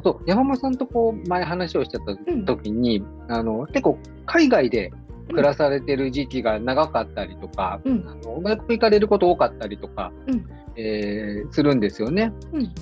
[0.00, 2.04] ー、そう、山本さんとこう、前話をしてた
[2.44, 4.92] 時に、うん、あの、結構海外で
[5.30, 12.32] 暮らされてる時期が長かったりとか、うん、あの外国行かれること多かったりとか、うん、えー、するんですよね。
[12.52, 12.72] うん、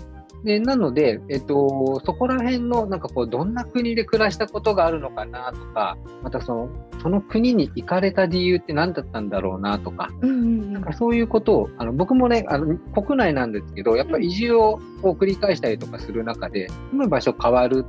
[0.45, 6.69] でなので、えっと、そこら辺のなんかこうどんな国で暮らしたことがあるのかなとかまたその
[7.03, 17.85] その国に行かれた理由って何だったんだろうなとか,、なんかそういうことをあの僕もねあの国内なんですけどやっぱり移住をこう繰り返したりとかする中で住む場所変わる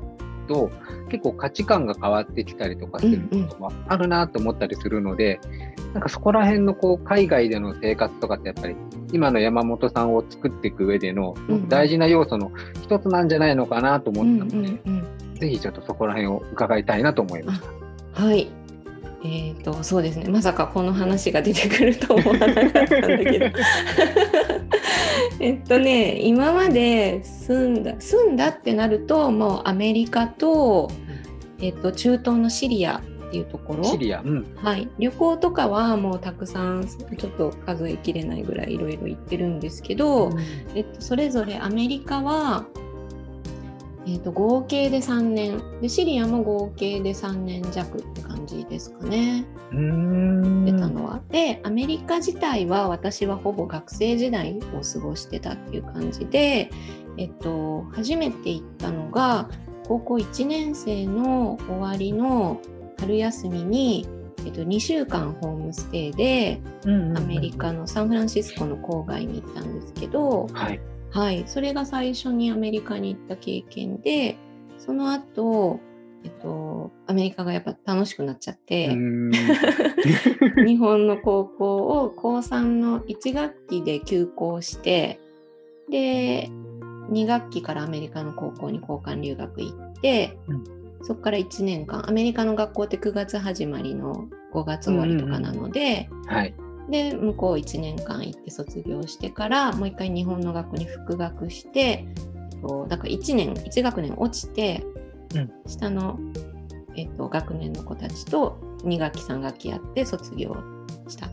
[0.50, 0.72] と
[1.10, 8.76] 結構価値観が変わってきたりとかすることもあるなと思ったりするので、うんうん、なんかそこら辺のこう海外での生活とかってやっぱり
[9.14, 11.36] 今の山本さんを作っていく上での
[11.68, 17.62] 大事な要素の一つなんじゃないのかなと思ったので、うんうんうん、ぜひちょっとそこら辺を伺いたいなと思いまし
[18.16, 18.24] た。
[18.24, 18.52] はい。
[19.22, 20.30] えーと、そうですね。
[20.30, 23.46] まさかこの話が出てくると思わなかったんだけど
[25.42, 30.90] えっとね今まで住んだ住んだってなるともうアメリカと、
[31.60, 32.98] えっと、中東のシリア
[33.30, 33.84] っていうところ。
[33.84, 40.40] シリア、うん、はい、旅行とかはもうたくさんちょっと数えきれないぐらいいろいろ行ってるんですけど、うん、
[40.76, 42.66] えっと、それぞれアメリカは、
[44.14, 49.46] えっと、合計で3年でシリアも合計で3年弱って感じですかね。
[49.72, 51.22] 出たのは。
[51.30, 56.72] でアメリカ自体は私はほぼ学生時代を過ごしてたっていう感じで、
[57.18, 59.48] えっと、初めて行ったのが
[59.88, 62.60] 高校1年生の終わりの
[63.00, 64.08] 春休みに、
[64.46, 66.88] えっと、2週間ホームステイで、ア
[67.22, 70.80] メリカのサンフランシスコの郊外に行ったんですけど、はい、
[71.12, 74.38] はい、それが最初にアメリカに行った経験で
[74.78, 75.80] その後
[76.24, 78.90] えっと、アメリカがやっぱ楽しくなっちゃって
[80.66, 85.20] 日本の高校を高3の1学期で休校して
[85.90, 86.50] で
[87.10, 90.64] 2学期からアメリカの高校に交換留学行って、うん、
[91.04, 96.54] そこから1年間アメリカの学校って9月始まりの5月終わりとかなので、うんうん、はい、
[96.90, 102.06] で向こう1年間行って卒業してからもう一回日本の学校に復学して
[102.88, 104.84] だから1年1学年落ちて
[105.36, 106.20] うん、下の、
[106.96, 110.56] えっと、学年の子たちと2学期3学期やって卒業
[111.08, 111.30] した。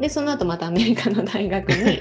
[0.00, 2.00] でその後またアメリカの大学に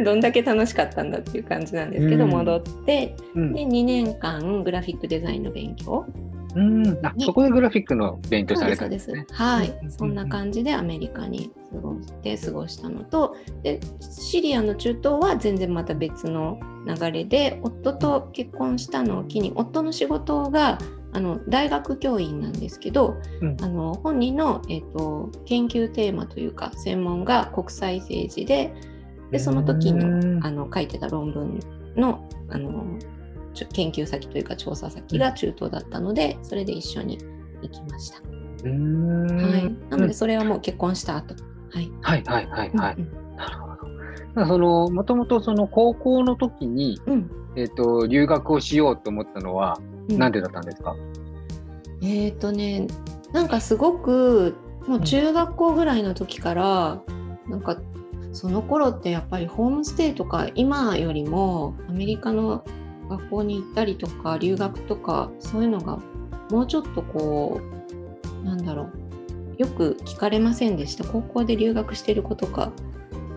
[0.04, 6.06] どんだけ楽しかったんだっていう感じなんですけど、うん、戻って、うん、で2年間グラフィックデザインの勉強
[6.54, 6.98] うん。
[7.02, 9.26] あそこでグラフィックの勉強されたんですね。
[9.32, 13.36] はい、そんな感じでアメリカに過ごして過ごしたのと。
[13.62, 20.78] でシリアの中東は全然また別の流れで夫と結婚したのを機に夫の仕事が
[21.12, 28.74] あの大学教員なんですけど、うん、あの本人の、えーと、研究テーマというか専門が国際政治で
[29.30, 31.60] でその時のあの書いてた論文
[31.96, 32.98] のあの
[33.72, 37.18] 研究先というか調査先が中東だったので、それで一緒に
[37.62, 38.20] 行きました。
[38.22, 41.34] はい、なのでそれはもう結婚した後、
[41.70, 43.02] はい、はいはいはいはい、うん。
[43.02, 43.74] うん、なるほど。
[44.46, 50.92] そのもともとその高校の時に、うん、えーと、留学をしようと思ったのは何でだったんですか、
[52.00, 52.86] うん、えっ、ー、とね
[53.32, 57.02] なんかすごくもう中学校ぐらいの時から、
[57.46, 57.80] うん、なんか
[58.32, 62.64] その頃ってやっぱりホームステイとか今よりもアメリカの
[63.08, 65.98] 学校に行ったりとか留学とかそういうのが
[66.50, 67.60] もうちょっとこ
[68.42, 68.92] うなんだろう
[69.56, 71.04] よく聞かれませんでした？
[71.04, 72.72] 高校で留学してる子とか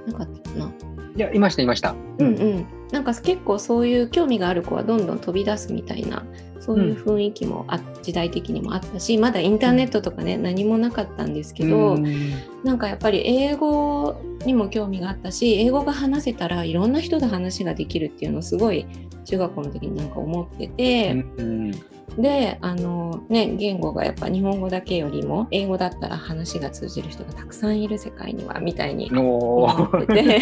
[0.05, 0.71] なかったかな？
[1.15, 2.65] いやいましたいましたうんうん。
[2.91, 6.23] なんか結構そういう興味がある子はどんどん飛び出すみたいな
[6.59, 12.31] そういう雰囲気もあ、うん、時代的にもあったしまだインターネットとかね、うん、何もなかったんですけど、うん、
[12.63, 18.85] なんかやっぱり英語にも興味があったし英語が話せたらいろんな人と話ができるっていうのをすごい
[19.27, 21.71] 中学校の時になんか思ってて、うん
[22.17, 30.41] であのね言語がやっぱ日本語だけよりも英語だったら話が通じる人がたくさんいる世界にはみたいにお思ってーて。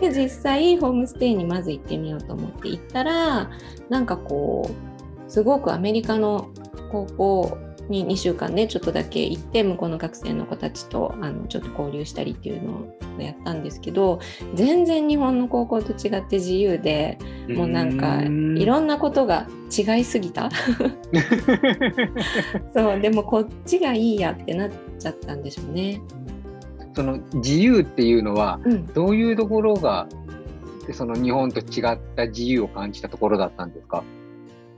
[0.00, 3.50] で実際ホームステイにまず行ってみようと思って行ったら
[3.90, 6.48] なんかこうすごくアメリカの
[6.90, 14.20] 高校に2週間ねちょっとだけ行って向こうの学生の子たちとあのちょっと交流したりっていうのをやったんですけど
[14.54, 19.46] 全然日本の高校と違って自由でもうなんかいろんなことが
[19.76, 20.48] 違いすぎた。
[22.74, 26.00] そうでもこっちがいいやってなっちゃったんでしょうね。
[26.94, 28.86] その自由っていうのはうん。
[28.86, 30.08] どういうところが
[30.92, 34.02] その日本と違った自由を感じたところだったんですか？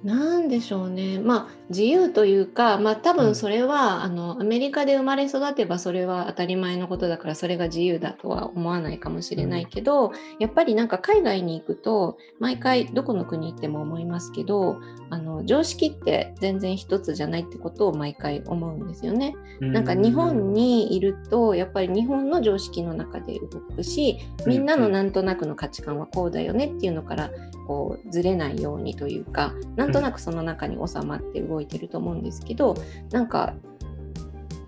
[0.02, 1.18] なんでしょうね。
[1.20, 19.34] まあ自由というか、まあ多分それは、あのアメリカで生まれ育てばそれは当たり前のことだからそれが自由だとは思わないかもしれないけど、やっぱりなんか海外に行くと毎回どこの国行っても思いますけど、あの常識って全然一つじゃないってことを毎回思うんですよね。
[19.60, 27.30] なんか日本にいるとやっぱり日本の常識の中で動くしみんなのなんとなくの価値観はこうだよねっていうのから
[27.66, 29.52] こうずれないようにというか
[29.92, 32.76] なんとなくその中に収まって動いてると思うんですけど
[33.11, 33.55] なんか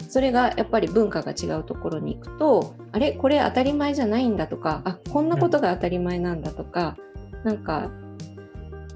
[0.09, 3.13] それがやっぱり文化が違うところに行くとあれ？
[3.13, 6.99] これ当たり前じゃないんだとかあこんなことが当たり前なんだとか、
[7.45, 7.91] なんか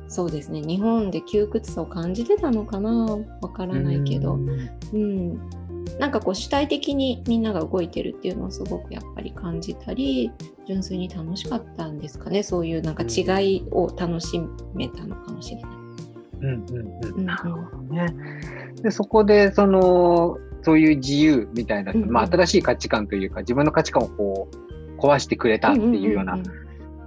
[0.08, 0.60] そうですね。
[0.60, 3.18] 日本で窮屈さを感じてたのかな？
[3.40, 4.34] わからないけど。
[4.34, 5.48] うん、
[5.98, 10.30] なんかこう主体的にみんなが動いてるっていうのをすごくやっぱり感じたり
[10.66, 12.42] 純粋に楽しかったんですかね。
[12.42, 13.22] そういうなんか違
[13.56, 14.38] いを楽し
[14.74, 15.75] めたのかもしれない。
[16.40, 16.64] うんうんう
[17.16, 17.22] うん。
[17.22, 18.06] んなるほどね。
[18.82, 22.10] でそこでそのそういう自由みたいな、うんうん。
[22.10, 26.38] まあ、新しい価値観というか自分の価値観をこう壊してくれたっていうような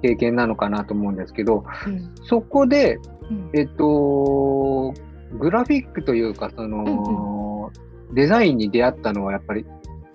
[0.01, 1.93] 経験なのかなと思うんですけど、うん。
[1.93, 3.49] うんそこで、うん。
[3.53, 4.93] えっと、
[5.39, 7.71] グラフィックというかその、
[8.13, 9.65] デザインに出会ったのはやっぱり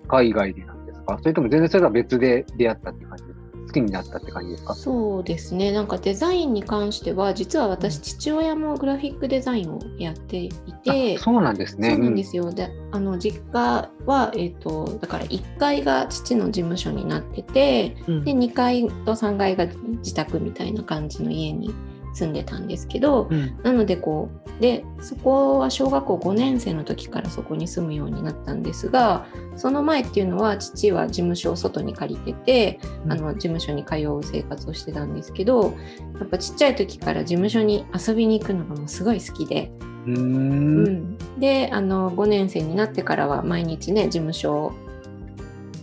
[0.08, 1.18] 海外でなんですか？
[1.20, 3.33] それとも全然それが別で出会ったって感じですか？
[3.33, 3.33] 好
[3.74, 4.74] きになったって感じですか？
[4.74, 10.50] そうですねなんかデザインに関しては実は私父親もグラフィックデザインをやってい
[10.84, 11.90] てあそうなんですね。
[11.90, 12.50] そうなんですよ。
[12.52, 19.66] で、あの実家はえっ、とだから1階が父の事務所になってて、うんで2階と3階が
[19.98, 21.74] 自宅みたいな感じの家に
[22.14, 23.58] 住んでたんですけど、うん。
[23.62, 33.12] なのでこうでそこは小学校5年生の時からそこに住むようになったんですがその前っていうのは父は事務所を外に借りてて、うん。
[33.12, 35.74] あの事務所に通う生活をしてたんですけど
[36.18, 39.70] やっぱちっちゃい時から事務所に遊びに行くのがもうすごい好きで。
[40.06, 40.84] うーうん。
[40.84, 44.72] ん、であの5年生になってからは毎日ね事務所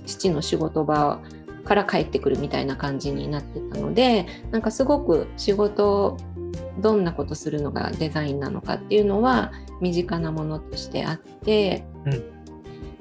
[0.05, 1.19] 父の仕事場
[1.63, 6.17] から帰ってくるみたいな感じになってたのでなんかすごく仕事
[6.79, 12.41] どんなことするのがデザインなのかっていうのは身近なものとしてあって、うん。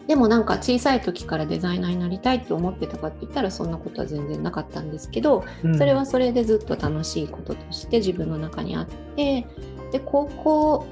[0.06, 5.44] でもなんか小さい時からデザイナーになりたいって思ってたかって言ったらそんなことは全然なかったんですけど、
[5.78, 9.46] それはそれでずっと楽しいこととして自分の中にあって
[9.92, 10.86] で高校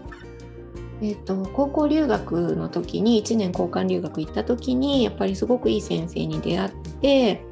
[1.01, 7.45] えー、と高校留学の時に1年交換留学行った時にやっぱりすごくいい先生に出会って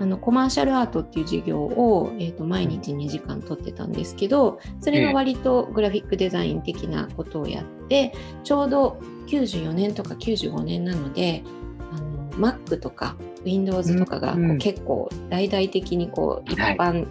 [0.00, 11.42] あのコマーシャルアートっていう授業を、えー、と毎日2時間取ってたんですけどそれが割とグラフィックデザイン的なことをやってちょうど94年とか95年なので
[11.92, 17.06] あの Mac とか Windows とかがこう結構大々的にこう一はい般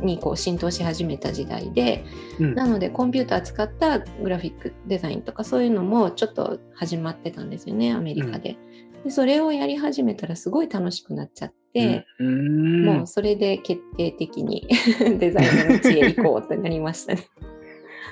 [0.00, 2.04] にこう浸透し始めた時代で、
[2.38, 2.54] うん。
[2.54, 8.56] なのでコンピューター使ったグラフィックデザインとかそういうのもちょっと始まってたんですよねアメリカで。
[9.04, 14.66] でそれをやり始めたらすごい楽しくなっちゃって、うんもうそれで決定的に
[15.18, 17.22] デザインの道へ行こうってなりましたね。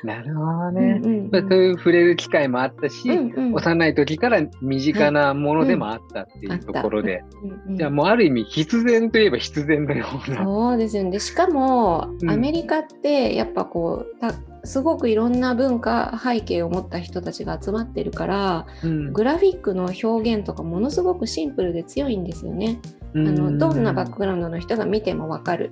[0.05, 1.01] なるほどね。
[1.03, 10.45] うんうんまあそういう触れる機会もあったし、うんうん幼い時から身近なものでもあったっていうところで、うんうんじゃあもうある意味必然といえば必然のような。
[10.45, 11.11] そうですよね。
[11.11, 22.81] でしかも、うんアメリカってやっぱこうたすごくいろんな文化背景を持った人たちが集まってるからうんグラフィックの表現とかものすごくシンプルで強いんですよね。
[23.15, 25.71] あのどんなバックグラウンドの人が見ても分かる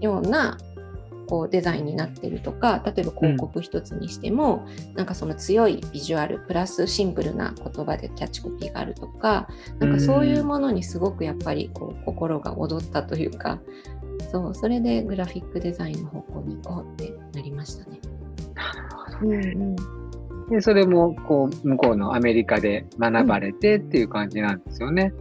[0.00, 0.58] ような
[1.30, 4.66] こうデザインになってるとか例えば広告一つにしても、
[4.96, 13.60] なんかその強いビジュアルプラスシンプルな言葉でキャッチコピーがあるとかなんかそういうものにすごくやっぱりこう心が躍ったというか
[14.32, 18.00] そうそれでグラフィックデザインの方向に行こうってなりましたね。
[19.22, 19.76] うんうん
[20.50, 25.12] でそれもこう向こうのアメリカで学ばれてっていう感じなんですよね。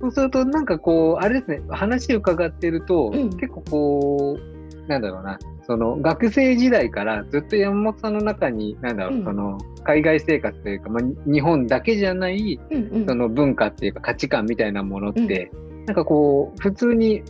[0.00, 4.51] そうするとなんかこうあれですね話を伺ってると、うん結構こう
[4.92, 9.24] なんだろうな、その学生時代からずっと山本さんの中に、なんだろう、うん。
[9.24, 13.06] その海外生活というか、まあ、日本だけじゃない、うんうん。
[13.06, 15.50] その文化っていうか価値観みたいなものって、
[15.86, 17.22] なんかこう、普通に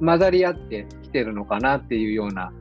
[0.00, 2.52] 混ざり合ってきてるのかなっていうような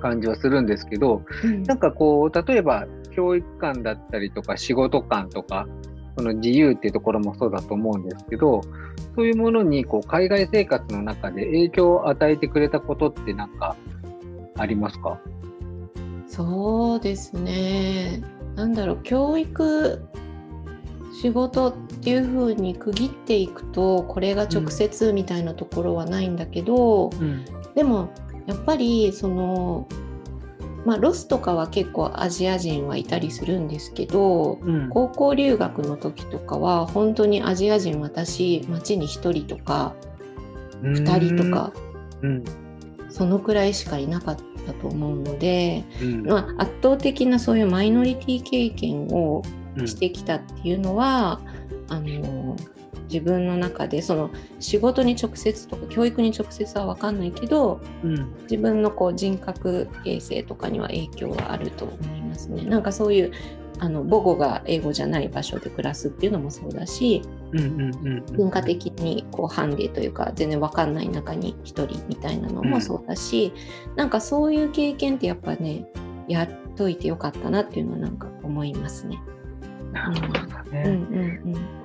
[0.00, 1.62] 感じはするんですけど、うん。
[1.62, 5.66] なんかこう、例えば教育観だったりとか仕事観とか、
[6.16, 8.60] その自由っていうところもそうだと思うんですけど、
[9.14, 13.76] そういうものにこう海外生活の中で影響を与えてくれたことってなんか
[14.56, 15.18] ありますか？
[16.26, 18.22] そうですね。
[18.56, 20.02] なんだろう、教育、
[21.20, 27.44] 仕事っていう風に区切っていくと、これが直接みたいなところはないんだけど、うん。
[27.74, 28.10] でも
[28.46, 29.86] やっぱりその、
[30.84, 34.88] まあ、ロスとかは結構アジア人はいたりするんですけど、うん。
[34.88, 39.94] 高校留学の時とかは本当にアジア人私街に1人とか
[40.82, 41.72] 2人とか
[42.22, 42.44] うん。
[43.08, 46.26] そのくらいしかいなかったと思うので、うん。
[46.26, 49.42] まあ、圧倒的なそういうマイノリティ経験を
[49.76, 51.40] うんしてきたっていうのは、
[51.88, 52.56] あの
[53.12, 58.32] 自分の中でその仕事に直接とか教育に直接は分かんないけどうん。
[58.44, 62.64] 自分のこう人格形成とかには影響はあると思いますね。
[62.64, 63.32] なんかそういう
[63.78, 67.58] あの母語が英語じゃない場所で暮らすっていうのもそうだしうん。
[67.58, 67.80] うん。
[68.06, 68.26] うん。
[68.36, 73.52] 文化的にこうハンデというか全然分かんない中に一人みたいなのもそうだし、
[73.96, 75.86] なんかそういう経験ってやっぱね
[76.28, 79.20] やっといてよかったなっていうのはなんか思いますね。
[79.92, 80.40] なるほど
[80.72, 81.40] うんね。
[81.44, 81.81] うん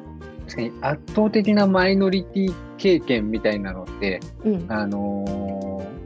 [0.47, 5.97] 確かに圧倒的なマイノリティ経験みたいなのって、うんうんあのー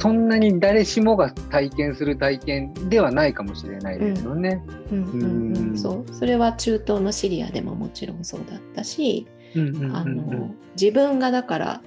[0.00, 4.62] そんなに誰しもが体験する体験ではないかもしれないですよね。
[4.92, 5.26] うんうんうう
[5.70, 11.82] んんそうそれは中東のシリアでももちろんそうだったし、自分がだから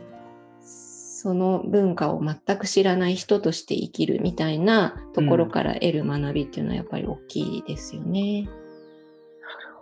[0.61, 8.49] その文化を全く知らない人として生きるみたいなところから得る学びっていうのはやっぱり大きいですよね。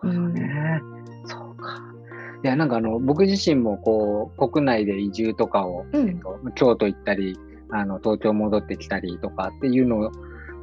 [0.03, 0.81] うんね。
[1.25, 1.81] そうか。
[2.43, 6.09] いや、なんかあの、僕自身もこう、国内で移住とかを、うん。
[6.09, 7.37] えっと、京都行ったり、
[7.69, 10.11] あの、東京戻ってきたりとかっていうのを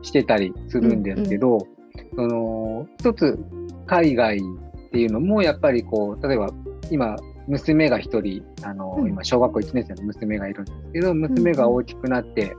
[0.03, 1.59] してたりするんですけど、
[2.15, 3.39] その、一つ、
[3.87, 6.51] 海外っていうのも、やっぱりこう、例えば、
[6.91, 7.17] 今、
[7.47, 9.09] 娘が一人、あの、うん。
[9.11, 12.57] 今、小学校1年生の娘がいるんですけど、娘が大きくなって、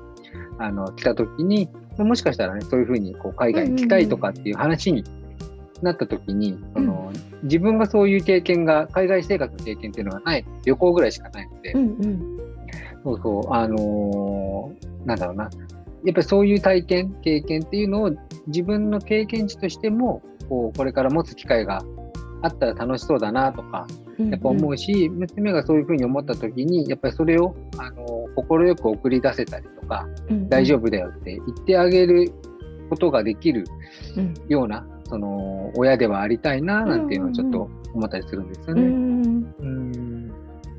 [0.60, 5.04] あの、来た時に、もしかしたらね、そういうふうに、こう、海外に行きたいとかっていう話に
[5.82, 7.12] なった時に、その、
[7.44, 12.38] 自分がそういう経験が、海外生活の経験っていうのがない、旅行ぐらいしかないので、うんうん。
[13.04, 15.50] そうそう、あのーなんだろうな。
[16.04, 18.12] やっぱりそういう体験、経験っていうのを
[18.48, 21.82] 自分の経験値としても、こう、これから持つ機会が
[22.42, 23.88] あったら楽しそうだなとか、
[24.20, 28.18] うんやっぱ思うし、娘がそういうふうに思った時に、やっぱりそれを、あのー
[28.48, 30.50] 快く送り出せたりとか、うん。
[30.50, 32.32] 大丈夫だよって言ってあげる
[32.90, 33.66] ことができる
[34.16, 34.34] うん。
[34.48, 38.82] ような、その、親ではありたいな、なんていうのをちょっと思ったりするんですようね。
[38.82, 40.34] んうん。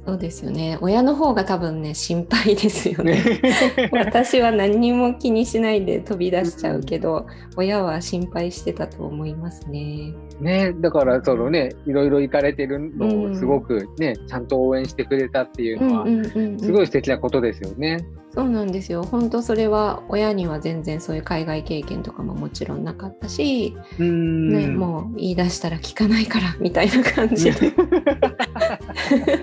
[0.08, 3.22] そうですよね親の方が多分ね心配ですよね。
[3.92, 7.26] 私は何にも気にしないで飛び出しちゃうけど、
[7.58, 10.14] 親は心配してたと思いますね。
[10.40, 17.98] ね、だからそのね、いろいろ行かれてるのうんをすごくね、ちゃんと応援してくれたっていううんのは、うんうんうんすごい素敵なことですよね。
[18.39, 19.03] そうなんですよ。
[19.03, 24.49] 本当それは親には全然そういう海外経験とかももちろんなかったし、うーん。
[24.51, 27.72] ね、もう言い出したら聞かないからみたいな感じで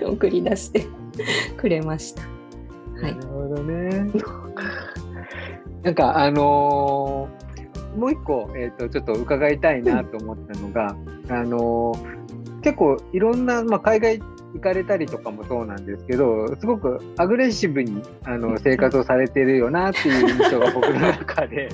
[0.02, 0.86] 送り出して
[1.58, 2.22] くれました。
[3.02, 4.06] はいなるほどね。
[5.82, 10.96] なんかあのーもう一個、えっ、と、ちょっと伺いたいなと思ったのが、
[11.28, 12.16] あのー
[12.62, 14.20] 結構いろんな、まあ、海外
[14.56, 21.68] 行かれたりとかもそうなんですけど、すごくアグレッシブにあの生活をされてるよなっていう印象が僕の中で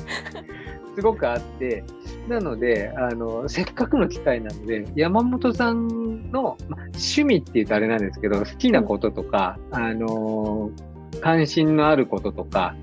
[0.94, 1.84] すごくあって、
[2.28, 12.74] なので、あの、せっかくの機会なので、山本さんの、まあ、趣味って言うとあれなんですけど、好きなこととか、あのー関心のあることとか、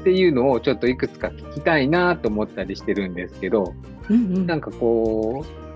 [0.00, 3.74] っていうのをちょっといくつか聞きたいなと思ったりしてるんですけど、
[4.08, 4.46] うんうん。
[4.46, 5.71] なんかこう、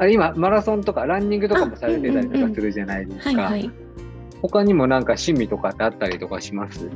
[0.00, 3.52] あれ今、マラソンとかランニングとかもされてたりとかするじゃないですか。
[4.40, 6.88] 他にもなんか趣味とかってあったりとかします？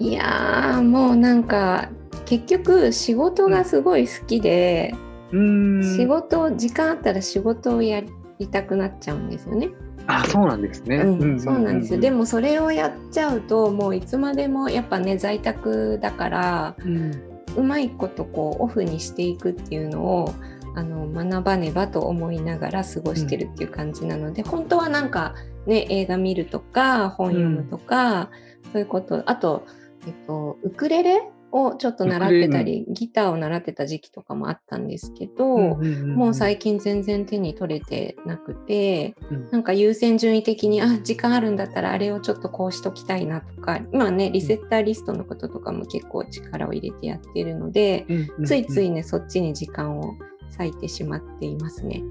[0.00, 1.88] いやーもうなんか
[2.26, 4.92] 結局仕事がすごい好きで、
[5.30, 5.96] うーん。
[5.96, 8.02] 仕事時間あったら仕事をや
[8.40, 9.68] りたくなっちゃうんですよね。
[10.08, 10.96] あ、そうなんですね。
[10.96, 12.00] うん、そうなんですよ。
[12.00, 17.12] でも、もそれをやっちゃうともういつまでもやっぱね在宅だからうん
[17.56, 20.34] うまいことこうオフにしていくっていうのを
[20.78, 25.34] あの学ばねばと思いながら過ごしてるっていう感じなので、本当はなんか
[25.66, 28.30] ね映画見るとか本読むとか、
[28.72, 29.22] そういうこと。
[29.28, 29.66] あと
[30.06, 48.06] えっと、ウクレレをちょっと習ってたり、ギターを習ってた時期とかもあったんですけど、もう最近全然手に取れてなくて、うん、なんか優先順位的にあ時間あるんだったらあれをちょっとこうしときたいなとか今ねリセッターリストのこととかも結構力を入れてやってるので、
[48.44, 50.14] ついついねそっちに時間を
[50.56, 52.02] 割いてしまっていますね。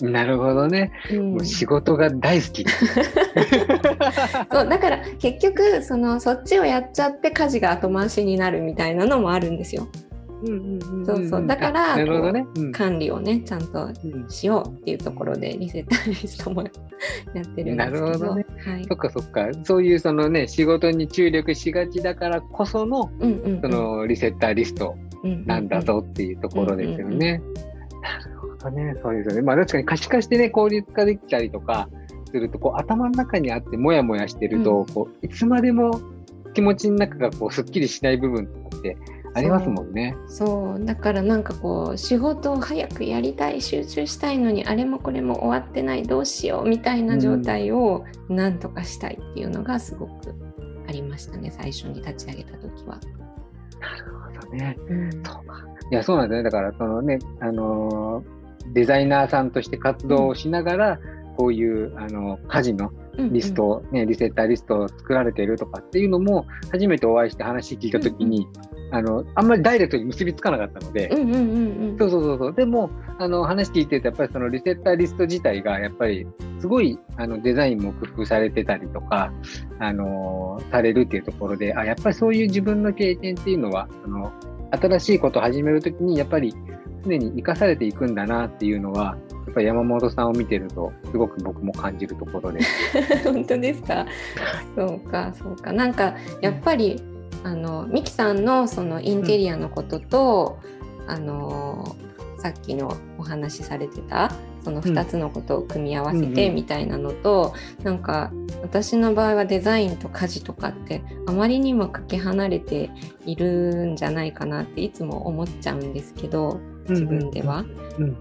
[0.00, 2.66] なるほどね、うん、もう仕事が大好き。
[4.52, 9.88] そうだから結局そのそっちをやっちゃって家事が後回しになるみたいなのもあるんですよ。
[11.06, 11.46] そうそう。
[11.46, 12.46] だから、ね。
[12.56, 13.88] うん、管理をねちゃんと
[14.28, 17.74] しようっていうところでリセッターリストもやってるんですけど。
[17.76, 19.48] なるほどね、はい、そっかそっか。
[19.64, 24.94] そういうそのね仕事に注力しがちだからこその、うんうんうん、そのリセッターリスト
[25.46, 27.42] なんだぞっていうところですよね。
[28.02, 28.94] なるほどね。
[29.02, 29.42] そうですよね。
[29.42, 31.88] まあ確かに可視化してね効率化できたりとか
[32.30, 36.00] するとこう頭の中にあってもやもやしてると、うん、こういつまでも
[36.54, 38.96] 気持ちの中がこうすっきりしない部分とかって
[39.34, 40.16] ありますもんね。
[40.28, 40.84] そう。
[40.84, 50.34] だからなんかこう仕事を早くやりたい集中したいのにあれもこれも終わってないどうしようみたいな状態をなんとかしたいっていうのがすごく
[50.88, 52.98] ありましたね最初に立ち上げた時は。
[53.78, 54.15] なる
[54.56, 54.76] ね。
[54.88, 55.22] うん、そう
[55.92, 56.42] いやそうなんですね。
[56.42, 58.24] だからそのねあの
[58.72, 63.88] デザイナーさんとして活動をしながら、うん、こういうあの家事のリスト、うん。
[63.88, 71.08] うん、ね、リセッターリストを作られているとかっていうのも初めてお会いして話聞いた時に、うんうん、あのあんまりダイレクトに結びつかなかったので、
[71.98, 72.54] そうそうそうそう。
[72.54, 76.26] でもあの話聞いててやっぱりそのリセッターリスト自体がやっぱり
[76.60, 79.32] すごいあのデザインも工夫されてたりとか、
[79.78, 84.32] あのされるっていうところであやっぱりそういう自分の経験っていうのはあの
[84.70, 86.54] 新しいことを始めるときにやっぱり
[87.04, 92.60] 常に生かされていくんだなっていうのはやっぱ山本さんを見てるとすごく僕も感じるところで。
[92.62, 92.68] す
[93.32, 94.06] 本当ですか？
[94.74, 95.72] そうかそうか。
[95.72, 97.02] なんかやっぱり
[97.44, 100.58] あのミキさんのそのインテリアのことと、
[101.06, 101.96] うん、あの
[102.38, 104.32] さっきのお話しされてた
[104.66, 112.90] その2つのことを組み合わせてみたいなのと、うんうん、なんか私の場合はデザインと家事とかってあまりにもかけ離れて
[113.24, 116.58] いるんじゃないかなっていつも思っちゃうんですけど
[116.88, 117.64] 自分では。
[117.98, 118.04] うん。
[118.04, 118.16] うん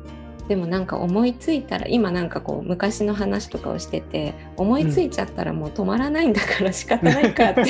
[0.48, 7.62] でもなんか思いついたら今なんかこう昔の話とかをしてて思いついちゃったらもう止まらないんだから仕方ないかって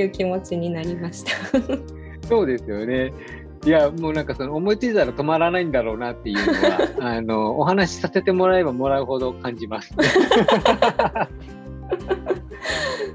[0.00, 1.32] いう 気持ちになりました。
[2.26, 3.12] そうですよね。
[3.64, 9.94] いやもうなんかその思いついたら止まらないんだろうなっていうのは あのお話しさせてもらえばもらうほど感じます。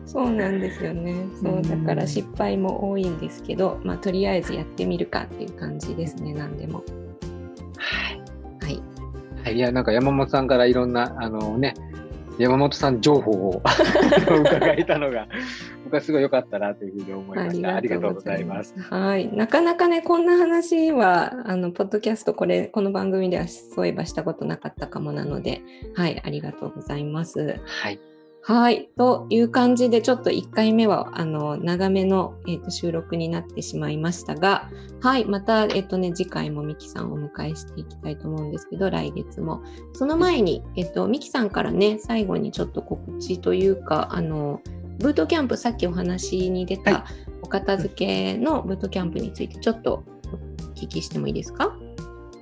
[0.06, 1.26] そうなんですよね。
[1.42, 6.34] そうだから失敗も多いんですけど、まあとりあえずやってみるかっていう感じですね。
[6.34, 6.84] 何でも。
[7.78, 8.22] はい。
[8.64, 8.84] はい。
[9.44, 11.74] はい、いやなんか山本さんからいろんなあのね
[12.38, 13.62] 山本さん情報を
[14.42, 15.28] 伺えたのが
[15.84, 17.76] 僕はすごい良かったなというふうに思いました。
[17.76, 18.74] ありがとうございます。
[18.78, 25.62] はい、なかなかねこんな話はあのポッドキャストこれこの番組ではそういえばしたことなかったかもなので、
[25.96, 27.60] はいありがとうございます。
[27.66, 28.00] はい。
[28.46, 28.90] はい。
[28.98, 34.70] という感じで、ちょっと1回目は、あの、長めの、えーと、収録になってしまいましたが、
[35.00, 35.24] はい。
[35.24, 39.64] また、えっ、ー、とね、次回もミキさんをお迎えしていきたいと思うんですけど、来月も。
[39.94, 44.60] その前に、えっ、ー、と、ミキさんからね、最後にちょっと告知というか、あの、
[45.00, 47.06] ブートキャンプ、さっきお話に出た、
[47.42, 51.78] お片付けのブートキャンプについて、ちょっとお聞きしてもいいですか？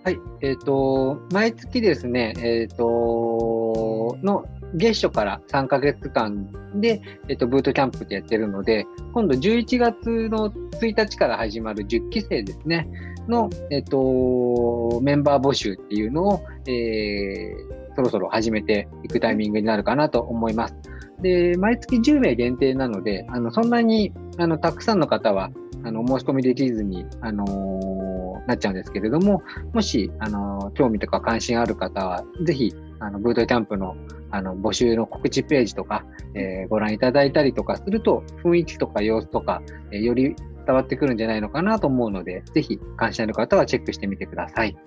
[0.04, 0.20] はい。
[0.42, 4.46] えっ、ー、と、毎月ですね、えっ、と、の
[4.76, 12.88] 月初から3ヶ月間で、えっと、ブートキャンプでやってるので、今度11月の1日から始まる10期生ですね、
[13.28, 20.76] の、えっと、メンバー募集っていうのを、えー、そろそろ始めていくタイミングになるかなと思います。
[21.22, 25.52] で、毎月10名限定なので、あの、そんなに、あの、たくさんの方は、
[25.84, 29.44] あの、申し込みできずに、あのー、なっちゃうんですけれども、
[29.74, 33.96] もし、あの、興味とか関心ある方は、ぜひ、あの、ブートキャンプの
[34.30, 40.36] あの募集の告知ページとか、えー、ご覧いただいたりとかすると、雰囲気とか様子とか、えー、より
[40.66, 44.78] 伝わってくるんじゃないのかなと思うので、ぜひ関心ある方はチェックしてみてください。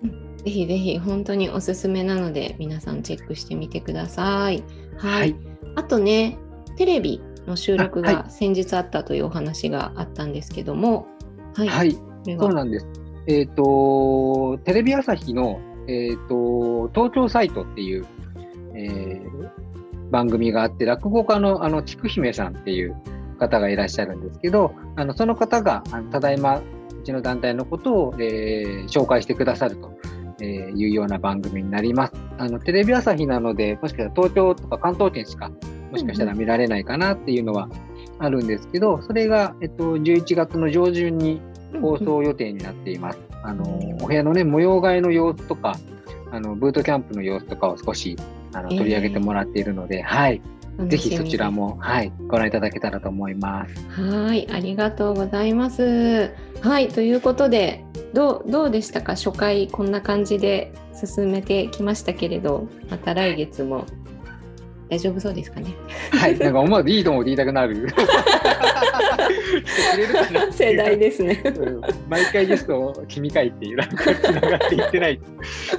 [0.44, 4.64] ぜひぜひ本当におすすめなので、皆さんチェックしてみてください。
[4.96, 5.20] はい。
[5.20, 5.36] はい、
[5.74, 6.38] あとね、
[6.76, 11.06] テレビの収録が先日あったというお話があったんですけども、
[11.54, 11.68] はい。
[11.68, 11.92] はい、
[12.38, 12.86] そうなんです。
[13.26, 18.06] えっ、ー、と、テレビ朝日の、えっ、ー、と、東京サイトっていう
[18.74, 22.96] えー、番組があって、落語家のあの、ちくひめさんっていう
[23.38, 26.62] 方がいらっしゃるんですけど、あのその方が、あのただいま、う
[27.04, 29.94] ちの団体のことを、えー、紹介してくださると。
[30.40, 32.12] えー、いうような番組になります。
[32.38, 35.48] あのテレビ朝日なので、もしかしたら東京とか関東圏しか、
[35.92, 37.68] もしかしたら見られないかなっていうのは、
[38.18, 41.40] あるんですけど、それが、えっと、11月の上旬に
[41.80, 43.33] 放送予定になっています。
[43.44, 43.64] あの、
[44.02, 45.78] お部屋のね、模様替えの様子とか、
[46.32, 48.16] あの、ブートキャンプの様子とかを少し、
[48.54, 50.40] あの、取り上げてもらっているので、はい。
[50.88, 54.00] ぜひそちらも、はい、ご覧いただけたらと思います。
[54.00, 56.32] はい、ありがとうございます。
[56.62, 59.14] はい、ということで、どうどうでしたか？
[59.14, 63.84] 初回こんな感じで進めてきましたけれど、また来月も
[64.94, 65.74] 大丈夫そうですかね？
[66.12, 67.88] はい、なんか思わずいいと思って言いたくなる。
[70.52, 71.42] 世代ですね。
[72.08, 75.20] 毎回ゲスト君かいっていうなんかつながっていってない。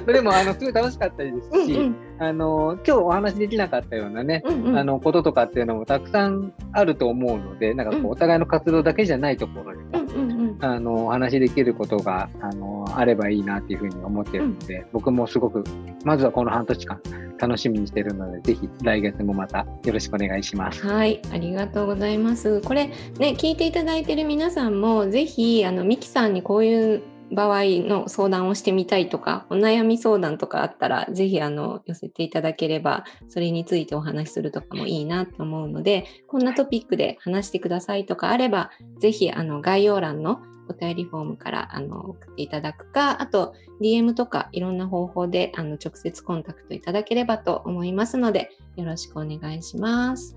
[0.06, 9.78] でもあのすごい楽しかったですし、うんうん、あの今日お話できなかったようなね、うんうん、あのこととかっていうのもたくさんあると思うので、なんかこうお互いの活動だけじゃないところで、
[10.14, 15.64] うんうん、あのお話できることがあのあればいいなっていうふうに思ってるので、うん、僕もすごく
[16.04, 17.00] まずはこの半年間
[17.38, 20.86] 楽しみにしてるので、ぜひ来月もまたよろしくお願いします。
[20.86, 22.60] はい、ありがとうございます。
[22.62, 22.86] これ
[23.18, 38.70] ね、聞いていただいてる皆さんも、ぜひ、あの、ミキさんにこういう場合の相談をしてみたいとか、お悩み相談とかあったら、ぜひあの寄せていただければ、それについてお話しするとかもいいなと思うので、こんなトピックで話してくださいとかあれば、
[39.00, 50.36] ぜひあの概要欄のお便りフォームからあの送っていただくか、あと DM とかいろんな方法であの直接コンタクトいただければと思いますので、よろしくお願いします。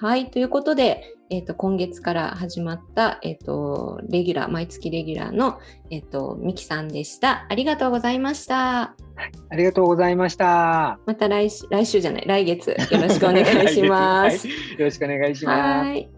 [0.00, 0.30] はい。
[0.30, 5.58] ということで、えっ、ー、と、今月から始まった、えっ、ー、と、レギュラー、毎月レギュラーの、
[5.90, 7.46] えっ、ー、と、ミキさんでした。
[7.48, 8.94] ありがとうございました。
[9.50, 11.00] ありがとうございました。
[11.04, 14.46] また来週、来週じゃない、来月、よろしくお願いします。
[14.48, 16.17] はい、よろしくお願いします。